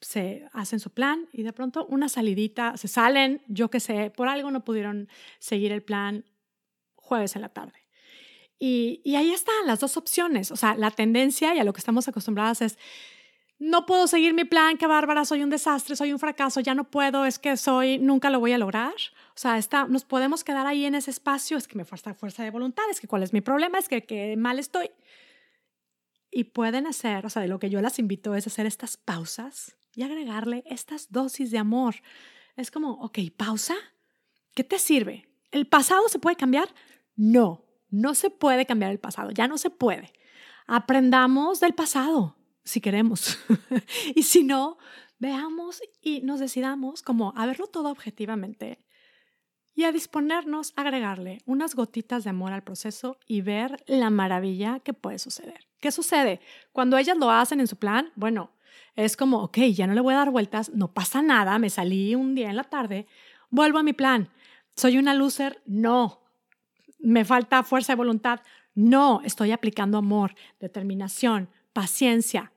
se 0.00 0.46
hacen 0.52 0.80
su 0.80 0.90
plan 0.90 1.28
y 1.32 1.42
de 1.42 1.52
pronto 1.52 1.86
una 1.86 2.08
salidita, 2.08 2.76
se 2.76 2.88
salen, 2.88 3.42
yo 3.48 3.70
qué 3.70 3.80
sé, 3.80 4.10
por 4.10 4.28
algo 4.28 4.50
no 4.50 4.64
pudieron 4.64 5.08
seguir 5.38 5.72
el 5.72 5.82
plan 5.82 6.24
jueves 6.94 7.36
en 7.36 7.42
la 7.42 7.48
tarde. 7.48 7.78
Y, 8.58 9.00
y 9.04 9.16
ahí 9.16 9.30
están 9.30 9.66
las 9.66 9.80
dos 9.80 9.96
opciones. 9.96 10.50
O 10.50 10.56
sea, 10.56 10.74
la 10.76 10.90
tendencia 10.90 11.54
y 11.54 11.58
a 11.58 11.64
lo 11.64 11.72
que 11.72 11.80
estamos 11.80 12.06
acostumbradas 12.08 12.62
es 12.62 12.78
no 13.58 13.86
puedo 13.86 14.06
seguir 14.06 14.34
mi 14.34 14.44
plan, 14.44 14.76
qué 14.76 14.86
bárbara, 14.86 15.24
soy 15.24 15.42
un 15.42 15.50
desastre, 15.50 15.94
soy 15.94 16.12
un 16.12 16.18
fracaso, 16.18 16.60
ya 16.60 16.74
no 16.74 16.90
puedo, 16.90 17.24
es 17.24 17.38
que 17.38 17.56
soy, 17.56 17.98
nunca 17.98 18.30
lo 18.30 18.40
voy 18.40 18.52
a 18.52 18.58
lograr. 18.58 18.94
O 19.28 19.36
sea, 19.36 19.58
está, 19.58 19.86
nos 19.86 20.04
podemos 20.04 20.42
quedar 20.42 20.66
ahí 20.66 20.84
en 20.84 20.94
ese 20.94 21.10
espacio, 21.10 21.56
es 21.56 21.68
que 21.68 21.76
me 21.76 21.84
falta 21.84 22.14
fuerza 22.14 22.42
de 22.42 22.50
voluntad, 22.50 22.84
es 22.90 23.00
que 23.00 23.06
cuál 23.06 23.22
es 23.22 23.32
mi 23.32 23.40
problema, 23.40 23.78
es 23.78 23.88
que, 23.88 24.04
que 24.04 24.36
mal 24.36 24.58
estoy. 24.58 24.90
Y 26.30 26.44
pueden 26.44 26.86
hacer, 26.86 27.24
o 27.26 27.30
sea, 27.30 27.42
de 27.42 27.48
lo 27.48 27.60
que 27.60 27.70
yo 27.70 27.80
las 27.80 27.98
invito 28.00 28.34
es 28.34 28.46
hacer 28.46 28.66
estas 28.66 28.96
pausas 28.96 29.76
y 29.94 30.02
agregarle 30.02 30.64
estas 30.66 31.12
dosis 31.12 31.52
de 31.52 31.58
amor. 31.58 31.94
Es 32.56 32.72
como, 32.72 32.94
ok, 32.94 33.18
pausa, 33.36 33.76
¿qué 34.54 34.64
te 34.64 34.80
sirve? 34.80 35.28
¿El 35.52 35.68
pasado 35.68 36.08
se 36.08 36.18
puede 36.18 36.34
cambiar? 36.34 36.74
No, 37.14 37.64
no 37.88 38.14
se 38.14 38.30
puede 38.30 38.66
cambiar 38.66 38.90
el 38.90 38.98
pasado, 38.98 39.30
ya 39.30 39.46
no 39.46 39.58
se 39.58 39.70
puede. 39.70 40.12
Aprendamos 40.66 41.60
del 41.60 41.74
pasado 41.74 42.36
si 42.64 42.80
queremos. 42.80 43.38
y 44.14 44.22
si 44.22 44.42
no, 44.42 44.78
veamos 45.18 45.82
y 46.00 46.20
nos 46.22 46.40
decidamos 46.40 47.02
como 47.02 47.32
a 47.36 47.46
verlo 47.46 47.66
todo 47.66 47.90
objetivamente 47.90 48.84
y 49.74 49.84
a 49.84 49.92
disponernos 49.92 50.72
a 50.76 50.82
agregarle 50.82 51.42
unas 51.46 51.74
gotitas 51.74 52.24
de 52.24 52.30
amor 52.30 52.52
al 52.52 52.62
proceso 52.62 53.18
y 53.26 53.40
ver 53.40 53.82
la 53.86 54.10
maravilla 54.10 54.80
que 54.80 54.92
puede 54.92 55.18
suceder. 55.18 55.66
¿Qué 55.80 55.90
sucede? 55.90 56.40
Cuando 56.72 56.96
ellas 56.96 57.16
lo 57.16 57.30
hacen 57.30 57.60
en 57.60 57.66
su 57.66 57.76
plan, 57.76 58.12
bueno, 58.14 58.52
es 58.94 59.16
como, 59.16 59.42
ok, 59.42 59.58
ya 59.74 59.86
no 59.86 59.94
le 59.94 60.00
voy 60.00 60.14
a 60.14 60.18
dar 60.18 60.30
vueltas, 60.30 60.70
no 60.70 60.92
pasa 60.92 61.22
nada, 61.22 61.58
me 61.58 61.70
salí 61.70 62.14
un 62.14 62.34
día 62.34 62.50
en 62.50 62.56
la 62.56 62.64
tarde, 62.64 63.06
vuelvo 63.50 63.78
a 63.78 63.82
mi 63.82 63.92
plan. 63.92 64.30
¿Soy 64.76 64.98
una 64.98 65.14
loser? 65.14 65.62
No. 65.66 66.22
¿Me 66.98 67.24
falta 67.24 67.62
fuerza 67.64 67.92
de 67.92 67.96
voluntad? 67.96 68.40
No, 68.74 69.20
estoy 69.24 69.52
aplicando 69.52 69.98
amor, 69.98 70.34
determinación, 70.60 71.48
paciencia, 71.72 72.52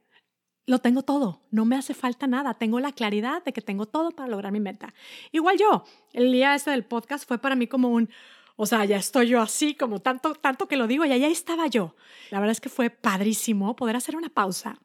lo 0.67 0.79
tengo 0.79 1.01
todo, 1.01 1.41
no 1.49 1.65
me 1.65 1.77
hace 1.77 1.93
falta 1.93 2.27
nada, 2.27 2.53
tengo 2.53 2.79
la 2.81 2.91
claridad 2.91 3.43
de 3.43 3.53
que 3.53 3.61
tengo 3.61 3.85
todo 3.85 4.11
para 4.11 4.27
lograr 4.27 4.51
mi 4.51 4.59
meta. 4.59 4.93
Igual 5.31 5.57
yo, 5.57 5.85
el 6.13 6.31
día 6.31 6.53
este 6.55 6.71
del 6.71 6.83
podcast 6.83 7.25
fue 7.25 7.39
para 7.39 7.55
mí 7.55 7.67
como 7.67 7.87
un, 7.87 8.09
o 8.57 8.65
sea, 8.65 8.83
ya 8.83 8.97
estoy 8.97 9.29
yo 9.29 9.41
así, 9.41 9.75
como 9.75 10.01
tanto, 10.01 10.35
tanto 10.35 10.67
que 10.67 10.75
lo 10.75 10.85
digo, 10.85 11.05
y 11.05 11.13
allá 11.13 11.27
estaba 11.27 11.67
yo. 11.67 11.95
La 12.31 12.39
verdad 12.39 12.51
es 12.51 12.59
que 12.59 12.67
fue 12.67 12.89
padrísimo 12.89 13.77
poder 13.77 13.95
hacer 13.95 14.17
una 14.17 14.27
pausa, 14.27 14.77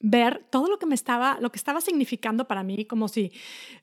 ver 0.00 0.44
todo 0.50 0.68
lo 0.68 0.78
que 0.78 0.84
me 0.84 0.94
estaba, 0.94 1.38
lo 1.40 1.50
que 1.50 1.56
estaba 1.56 1.80
significando 1.80 2.46
para 2.46 2.62
mí, 2.62 2.84
como 2.84 3.08
si 3.08 3.32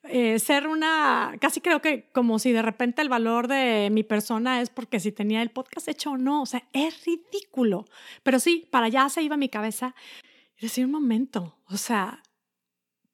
eh, 0.04 0.38
ser 0.38 0.68
una, 0.68 1.36
casi 1.42 1.62
creo 1.62 1.82
que 1.82 2.10
como 2.12 2.38
si 2.38 2.52
de 2.52 2.62
repente 2.62 3.02
el 3.02 3.10
valor 3.10 3.48
de 3.48 3.90
mi 3.92 4.04
persona 4.04 4.62
es 4.62 4.70
porque 4.70 5.00
si 5.00 5.12
tenía 5.12 5.42
el 5.42 5.50
podcast 5.50 5.88
hecho 5.88 6.12
o 6.12 6.18
no, 6.18 6.44
o 6.44 6.46
sea, 6.46 6.64
es 6.74 7.04
ridículo. 7.06 7.86
Pero 8.22 8.40
sí, 8.40 8.68
para 8.70 8.86
allá 8.86 9.10
se 9.10 9.24
iba 9.24 9.36
mi 9.36 9.50
cabeza 9.50 9.96
y 10.58 10.66
decir 10.66 10.86
un 10.86 10.92
momento, 10.92 11.58
o 11.68 11.78
sea, 11.78 12.24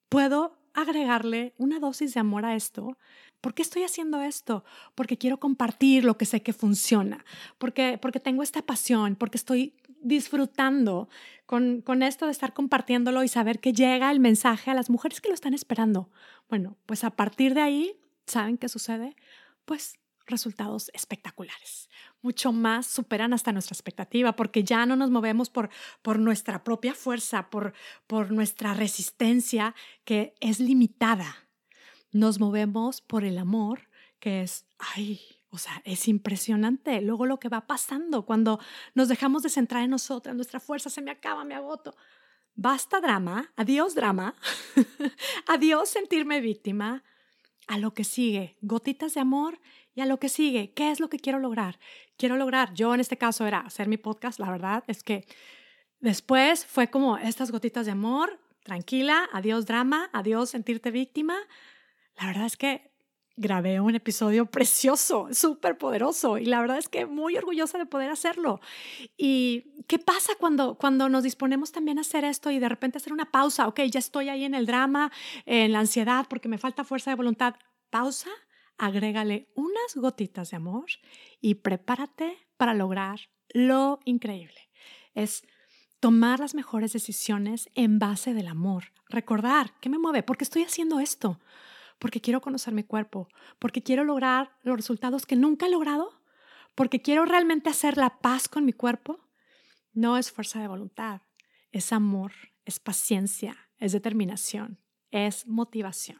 puedo 0.10 0.60
agregarle 0.74 1.54
una 1.58 1.80
dosis 1.80 2.14
de 2.14 2.20
amor 2.20 2.46
a 2.46 2.56
esto. 2.56 2.98
¿Por 3.42 3.54
qué 3.54 3.62
estoy 3.62 3.84
haciendo 3.84 4.22
esto? 4.22 4.64
Porque 4.96 5.18
quiero 5.18 5.40
compartir 5.40 6.06
lo 6.06 6.18
que 6.18 6.26
sé 6.26 6.44
que 6.44 6.54
funciona, 6.54 7.26
porque, 7.58 7.98
porque 8.02 8.20
tengo 8.20 8.44
esta 8.44 8.62
pasión, 8.62 9.16
porque 9.16 9.38
estoy 9.38 9.76
disfrutando 10.02 11.10
con, 11.46 11.82
con 11.82 12.04
esto 12.04 12.26
de 12.26 12.32
estar 12.32 12.54
compartiéndolo 12.54 13.24
y 13.24 13.28
saber 13.28 13.60
que 13.60 13.74
llega 13.74 14.12
el 14.12 14.20
mensaje 14.20 14.72
a 14.72 14.74
las 14.74 14.90
mujeres 14.90 15.22
que 15.22 15.30
lo 15.30 15.36
están 15.36 15.54
esperando. 15.54 16.10
Bueno, 16.50 16.78
pues 16.86 17.04
a 17.04 17.12
partir 17.12 17.54
de 17.54 17.62
ahí, 17.62 18.00
¿saben 18.28 18.58
qué 18.58 18.70
sucede? 18.70 19.16
Pues 19.66 19.98
resultados 20.26 20.90
espectaculares, 20.94 21.90
mucho 22.22 22.52
más 22.52 22.88
superan 22.88 23.34
hasta 23.34 23.52
nuestra 23.52 23.74
expectativa, 23.74 24.36
porque 24.36 24.64
ya 24.64 24.86
no 24.86 24.96
nos 24.96 25.10
movemos 25.10 25.50
por, 25.50 25.70
por 26.02 26.20
nuestra 26.20 26.64
propia 26.64 26.94
fuerza, 26.94 27.50
por, 27.50 27.74
por 28.08 28.32
nuestra 28.32 28.74
resistencia 28.74 29.76
que 30.06 30.36
es 30.40 30.60
limitada. 30.60 31.48
Nos 32.12 32.40
movemos 32.40 33.02
por 33.02 33.24
el 33.24 33.38
amor, 33.38 33.90
que 34.20 34.42
es, 34.42 34.66
ay, 34.80 35.22
o 35.50 35.58
sea, 35.58 35.82
es 35.86 36.08
impresionante. 36.08 37.02
Luego 37.02 37.26
lo 37.26 37.40
que 37.40 37.50
va 37.50 37.68
pasando 37.68 38.26
cuando 38.26 38.60
nos 38.96 39.08
dejamos 39.08 39.44
de 39.44 39.50
centrar 39.50 39.84
en 39.84 39.92
nosotras, 39.92 40.36
nuestra 40.36 40.60
fuerza 40.60 40.90
se 40.90 41.02
me 41.02 41.12
acaba, 41.12 41.44
me 41.44 41.56
agoto. 41.56 41.96
Basta 42.54 43.00
drama, 43.00 43.52
adiós 43.56 43.96
drama, 43.96 44.36
adiós 45.48 45.90
sentirme 45.90 46.42
víctima, 46.42 47.04
a 47.68 47.78
lo 47.78 47.94
que 47.94 48.04
sigue, 48.04 48.58
gotitas 48.62 49.14
de 49.14 49.22
amor 49.22 49.60
y 49.94 50.02
a 50.02 50.06
lo 50.06 50.20
que 50.20 50.30
sigue, 50.30 50.74
¿qué 50.74 50.92
es 50.92 51.00
lo 51.00 51.10
que 51.10 51.20
quiero 51.20 51.40
lograr? 51.40 51.80
Quiero 52.18 52.38
lograr, 52.38 52.74
yo 52.74 52.94
en 52.94 53.00
este 53.00 53.18
caso 53.18 53.46
era 53.46 53.60
hacer 53.60 53.88
mi 53.88 53.98
podcast, 53.98 54.40
la 54.40 54.52
verdad 54.52 54.84
es 54.88 55.04
que 55.04 55.26
después 56.00 56.66
fue 56.66 56.90
como 56.90 57.18
estas 57.18 57.52
gotitas 57.52 57.86
de 57.86 57.92
amor, 57.92 58.40
tranquila, 58.64 59.30
adiós 59.34 59.66
drama, 59.66 60.10
adiós 60.14 60.50
sentirte 60.50 60.92
víctima. 60.92 61.36
La 62.18 62.28
verdad 62.28 62.46
es 62.46 62.58
que 62.58 62.92
grabé 63.36 63.80
un 63.80 63.96
episodio 63.96 64.46
precioso, 64.52 65.28
súper 65.32 65.78
poderoso 65.78 66.38
y 66.38 66.46
la 66.46 66.62
verdad 66.62 66.78
es 66.78 66.88
que 66.88 67.06
muy 67.06 67.36
orgullosa 67.38 67.78
de 67.78 67.86
poder 67.86 68.12
hacerlo. 68.12 68.62
¿Y 69.18 69.84
qué 69.88 70.00
pasa 70.00 70.34
cuando, 70.40 70.76
cuando 70.76 71.10
nos 71.10 71.24
disponemos 71.24 71.72
también 71.72 71.98
a 71.98 72.02
hacer 72.02 72.24
esto 72.24 72.52
y 72.52 72.60
de 72.60 72.70
repente 72.70 72.98
hacer 72.98 73.14
una 73.14 73.32
pausa? 73.32 73.68
Ok, 73.68 73.82
ya 73.82 74.00
estoy 74.00 74.30
ahí 74.30 74.44
en 74.44 74.54
el 74.54 74.66
drama, 74.66 75.12
en 75.46 75.72
la 75.72 75.80
ansiedad 75.80 76.28
porque 76.30 76.48
me 76.48 76.58
falta 76.58 76.84
fuerza 76.84 77.12
de 77.12 77.16
voluntad. 77.16 77.56
Pausa 77.90 78.30
agrégale 78.82 79.48
unas 79.54 79.96
gotitas 79.96 80.50
de 80.50 80.58
amor 80.58 80.86
y 81.40 81.56
prepárate 81.56 82.36
para 82.58 82.74
lograr 82.74 83.20
lo 83.54 84.00
increíble. 84.06 84.70
Es 85.14 85.44
tomar 86.00 86.40
las 86.40 86.56
mejores 86.56 86.92
decisiones 86.92 87.70
en 87.76 88.00
base 88.00 88.34
del 88.34 88.48
amor. 88.48 88.86
Recordar 89.08 89.80
qué 89.82 89.90
me 89.90 90.00
mueve, 90.00 90.24
por 90.24 90.36
qué 90.36 90.46
estoy 90.46 90.64
haciendo 90.64 91.00
esto, 91.00 91.40
porque 92.00 92.22
quiero 92.22 92.42
conocer 92.42 92.74
mi 92.74 92.84
cuerpo, 92.84 93.30
porque 93.60 93.84
quiero 93.84 94.04
lograr 94.04 94.58
los 94.64 94.78
resultados 94.78 95.28
que 95.28 95.36
nunca 95.36 95.68
he 95.68 95.70
logrado, 95.70 96.20
porque 96.74 97.04
quiero 97.04 97.26
realmente 97.26 97.70
hacer 97.70 97.98
la 97.98 98.18
paz 98.18 98.50
con 98.50 98.66
mi 98.66 98.74
cuerpo. 98.74 99.20
No 99.94 100.18
es 100.18 100.32
fuerza 100.32 100.60
de 100.60 100.68
voluntad, 100.68 101.22
es 101.72 101.94
amor, 101.94 102.32
es 102.66 102.80
paciencia, 102.80 103.70
es 103.78 103.92
determinación, 103.92 104.80
es 105.12 105.46
motivación. 105.46 106.20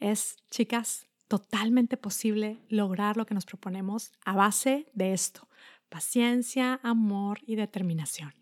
Es, 0.00 0.38
chicas, 0.50 1.07
totalmente 1.28 1.96
posible 1.96 2.58
lograr 2.68 3.16
lo 3.16 3.26
que 3.26 3.34
nos 3.34 3.44
proponemos 3.44 4.12
a 4.24 4.34
base 4.34 4.88
de 4.94 5.12
esto, 5.12 5.48
paciencia, 5.88 6.80
amor 6.82 7.40
y 7.46 7.56
determinación. 7.56 8.34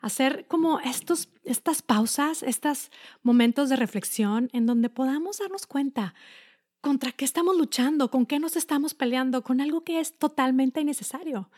Hacer 0.00 0.46
como 0.46 0.80
estos, 0.80 1.28
estas 1.44 1.82
pausas, 1.82 2.42
estos 2.42 2.90
momentos 3.22 3.68
de 3.68 3.76
reflexión 3.76 4.50
en 4.52 4.66
donde 4.66 4.90
podamos 4.90 5.38
darnos 5.38 5.66
cuenta 5.66 6.14
contra 6.80 7.12
qué 7.12 7.24
estamos 7.24 7.56
luchando, 7.56 8.10
con 8.10 8.26
qué 8.26 8.38
nos 8.38 8.56
estamos 8.56 8.92
peleando, 8.92 9.42
con 9.42 9.60
algo 9.60 9.82
que 9.82 10.00
es 10.00 10.18
totalmente 10.18 10.82
innecesario. 10.82 11.50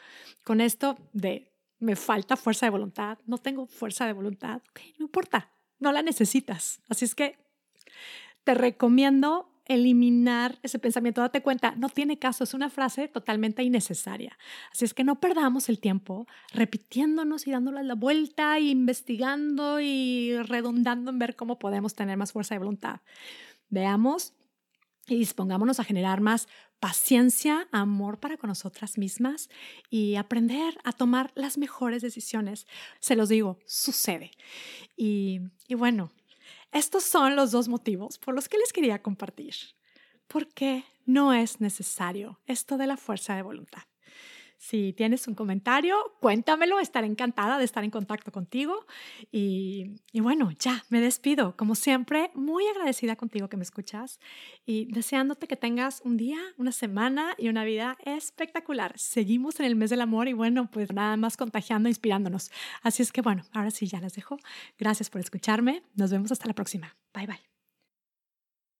Con 0.45 0.61
esto 0.61 0.97
de 1.13 1.53
me 1.79 1.97
falta 1.97 2.37
fuerza 2.37 2.67
de 2.67 2.71
voluntad, 2.71 3.19
no 3.27 3.39
tengo 3.39 3.67
fuerza 3.67 4.07
de 4.07 4.13
voluntad, 4.13 4.63
no 4.99 5.07
importa, 5.07 5.51
no 5.79 5.93
la 5.93 6.03
necesitas. 6.03 6.81
Así 6.89 7.05
es 7.05 7.15
que 7.15 7.39
te 8.45 8.55
recomiendo 8.55 9.51
eliminar 9.69 10.59
ese 10.63 10.79
pensamiento. 10.79 11.21
Date 11.21 11.43
cuenta, 11.43 11.75
no 11.77 11.89
tiene 11.89 12.19
caso, 12.19 12.45
es 12.45 12.55
una 12.55 12.71
frase 12.71 13.09
totalmente 13.09 13.63
innecesaria. 13.63 14.39
Así 14.73 14.85
es 14.85 14.95
que 14.95 15.05
no 15.05 15.21
perdamos 15.21 15.69
el 15.69 15.81
tiempo 15.81 16.27
repitiéndonos 16.53 17.47
y 17.47 17.51
dándoles 17.51 17.85
la 17.85 17.95
vuelta, 17.95 18.57
e 18.59 18.63
investigando 18.63 19.81
y 19.81 20.37
redundando 20.43 21.11
en 21.11 21.19
ver 21.19 21.37
cómo 21.37 21.59
podemos 21.59 21.95
tener 21.95 22.17
más 22.17 22.33
fuerza 22.33 22.55
de 22.55 22.61
voluntad. 22.61 23.01
Veamos 23.69 24.35
y 25.09 25.17
dispongámonos 25.17 25.79
a 25.81 25.85
generar 25.85 26.21
más 26.21 26.49
paciencia, 26.81 27.69
amor 27.73 28.19
para 28.19 28.37
con 28.37 28.49
nosotras 28.49 28.99
mismas 28.99 29.49
y 29.89 30.17
aprender 30.17 30.79
a 30.85 30.93
tomar 30.93 31.33
las 31.35 31.59
mejores 31.59 32.03
decisiones. 32.03 32.67
Se 33.01 33.17
los 33.17 33.29
digo, 33.29 33.59
sucede. 33.67 34.33
Y, 34.97 35.41
y 35.69 35.75
bueno, 35.75 36.11
estos 36.77 37.05
son 37.05 37.37
los 37.37 37.53
dos 37.53 37.69
motivos 37.69 38.19
por 38.19 38.35
los 38.35 38.49
que 38.49 38.59
les 38.59 38.73
quería 38.73 39.03
compartir. 39.03 39.55
Porque 40.29 40.85
no 41.07 41.33
es 41.33 41.61
necesario 41.61 42.41
esto 42.47 42.77
de 42.77 42.87
la 42.87 42.97
fuerza 42.97 43.35
de 43.35 43.43
voluntad. 43.43 43.83
Si 44.59 44.93
tienes 44.93 45.29
un 45.29 45.35
comentario, 45.35 45.97
cuéntamelo, 46.21 46.81
estaré 46.81 47.07
encantada 47.07 47.59
de 47.59 47.65
estar 47.65 47.85
en 47.85 47.91
contacto 47.91 48.33
contigo. 48.33 48.87
Y, 49.31 50.01
bueno, 50.15 50.51
ya, 50.59 50.85
me 50.89 51.01
despido. 51.01 51.57
Como 51.57 51.75
siempre, 51.75 52.31
muy 52.35 52.67
agradecida 52.67 53.17
contigo 53.17 53.49
que 53.49 53.57
me 53.57 53.63
escuchas 53.63 54.21
y 54.65 54.87
deseándote 54.93 55.47
que 55.47 55.57
tengas 55.57 56.01
un 56.05 56.17
día, 56.17 56.39
una 56.57 56.73
semana 56.73 57.35
y 57.39 57.49
una 57.49 57.65
vida 57.65 57.97
espectacular. 58.05 58.99
Seguimos 58.99 59.61
en 59.61 59.67
el 59.67 59.77
mes 59.77 59.91
del 59.91 60.01
amor 60.01 60.29
y 60.29 60.33
bueno, 60.33 60.71
pues 60.71 60.93
nada 60.93 61.17
más 61.17 61.37
contagiando, 61.37 61.89
inspirándonos. 61.89 62.51
Así 62.83 63.03
es 63.03 63.13
que 63.13 63.23
bueno, 63.23 63.45
ahora 63.53 63.71
sí 63.71 63.87
ya 63.87 64.01
les 64.01 64.15
dejo. 64.15 64.39
Gracias 64.79 65.11
por 65.11 65.21
escucharme. 65.21 65.83
Nos 65.95 66.11
vemos 66.11 66.33
hasta 66.33 66.47
la 66.47 66.55
próxima. 66.55 66.97
Bye 67.15 67.27
bye. 67.27 67.56